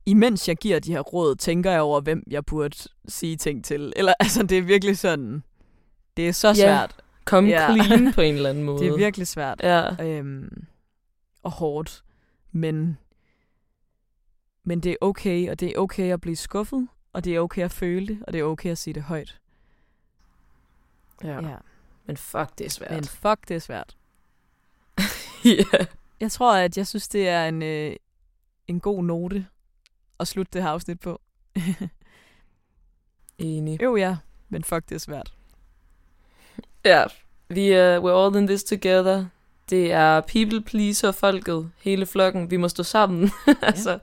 [0.07, 2.77] imens jeg giver de her råd, tænker jeg over, hvem jeg burde
[3.09, 3.93] sige ting til.
[3.97, 5.43] Eller altså, det er virkelig sådan,
[6.17, 6.55] det er så Ja.
[6.55, 6.97] svært.
[7.25, 7.75] Kom Ja.
[7.75, 8.79] clean på en eller anden måde.
[8.85, 9.61] Det er virkelig svært.
[9.63, 10.65] Ja, Øhm,
[11.43, 12.03] og hårdt.
[12.53, 12.99] Men,
[14.65, 17.63] men det er okay, og det er okay at blive skuffet, og det er okay
[17.63, 19.41] at føle det, og det er okay at sige det højt.
[21.25, 21.57] ja.
[22.07, 22.91] Men fuck, det er svært.
[22.91, 23.97] Men fuck, det er svært.
[25.45, 25.87] ja.
[26.21, 27.97] Jeg tror, at jeg synes, det er en, øh,
[28.69, 29.47] en god note
[30.21, 31.21] at slutte det her afsnit på.
[33.39, 33.83] Enig.
[33.83, 34.17] jo ja,
[34.49, 35.35] men fuck, det er svært.
[36.85, 37.05] Ja,
[37.49, 39.25] vi er we're all in this together.
[39.71, 42.51] Det er people pleaser folket, hele flokken.
[42.51, 43.31] Vi må stå sammen.
[43.63, 43.99] altså,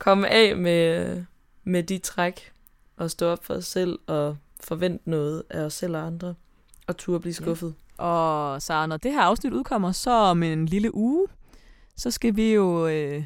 [0.00, 1.24] komme af med,
[1.64, 2.52] med de træk
[2.96, 6.34] og stå op for os selv og forvente noget af os selv og andre.
[6.86, 7.44] Og turde blive Ja.
[7.44, 7.74] skuffet.
[7.98, 11.26] Og så når det her afsnit udkommer, så om en lille uge,
[11.96, 13.24] så skal vi jo øh,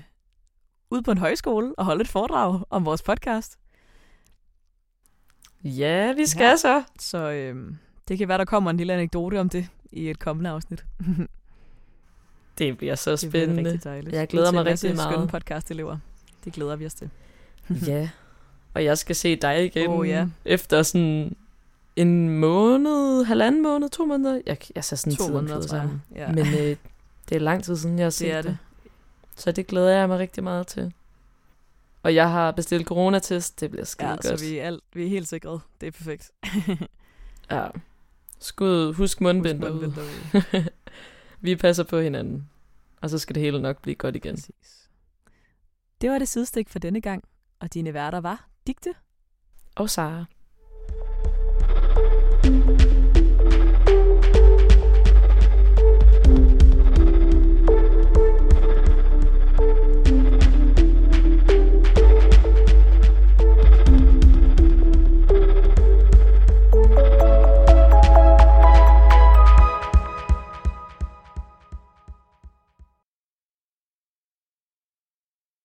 [0.91, 3.59] ud på en højskole og holde et foredrag om vores podcast.
[5.65, 6.57] Ja, vi skal Ja.
[6.57, 6.83] så.
[6.99, 7.73] Så øh,
[8.09, 10.85] det kan være, der kommer en lille anekdote om det i et kommende afsnit.
[12.59, 13.71] Det bliver så Det bliver spændende.
[13.71, 14.15] rigtig dejligt.
[14.17, 15.13] Jeg glæder mig rigtig meget.
[15.13, 15.97] skønne podcast-elever.
[16.45, 17.11] Det glæder vi os til.
[17.87, 18.09] ja.
[18.75, 19.91] Og jeg skal se dig igen.
[19.91, 20.27] Åh, ja.
[20.45, 21.37] Efter sådan
[21.97, 24.41] en måned, halvanden måned, to måneder.
[24.47, 26.03] Jeg, jeg ser sådan To tiden måneder, sammen.
[26.15, 26.29] Ja.
[26.33, 26.77] Men øh,
[27.29, 28.59] det er lang tid siden, jeg har set det er det.
[29.37, 30.93] Så det glæder jeg mig rigtig meget til.
[32.03, 33.61] Og jeg har bestilt coronatest.
[33.61, 34.25] Det bliver skide Ja, godt.
[34.25, 35.61] så vi er, alt, vi er helt sikret.
[35.81, 36.31] Det er perfekt.
[37.51, 37.67] Ja.
[38.39, 39.95] Skud, husk mundbind derude.
[41.41, 42.49] vi passer på hinanden.
[43.01, 44.35] Og så skal det hele nok blive godt igen.
[44.35, 44.84] Præcis.
[46.01, 47.25] Det var det sidestik for denne gang,
[47.61, 48.95] og dine værter var Digte
[49.77, 50.25] Og Sara.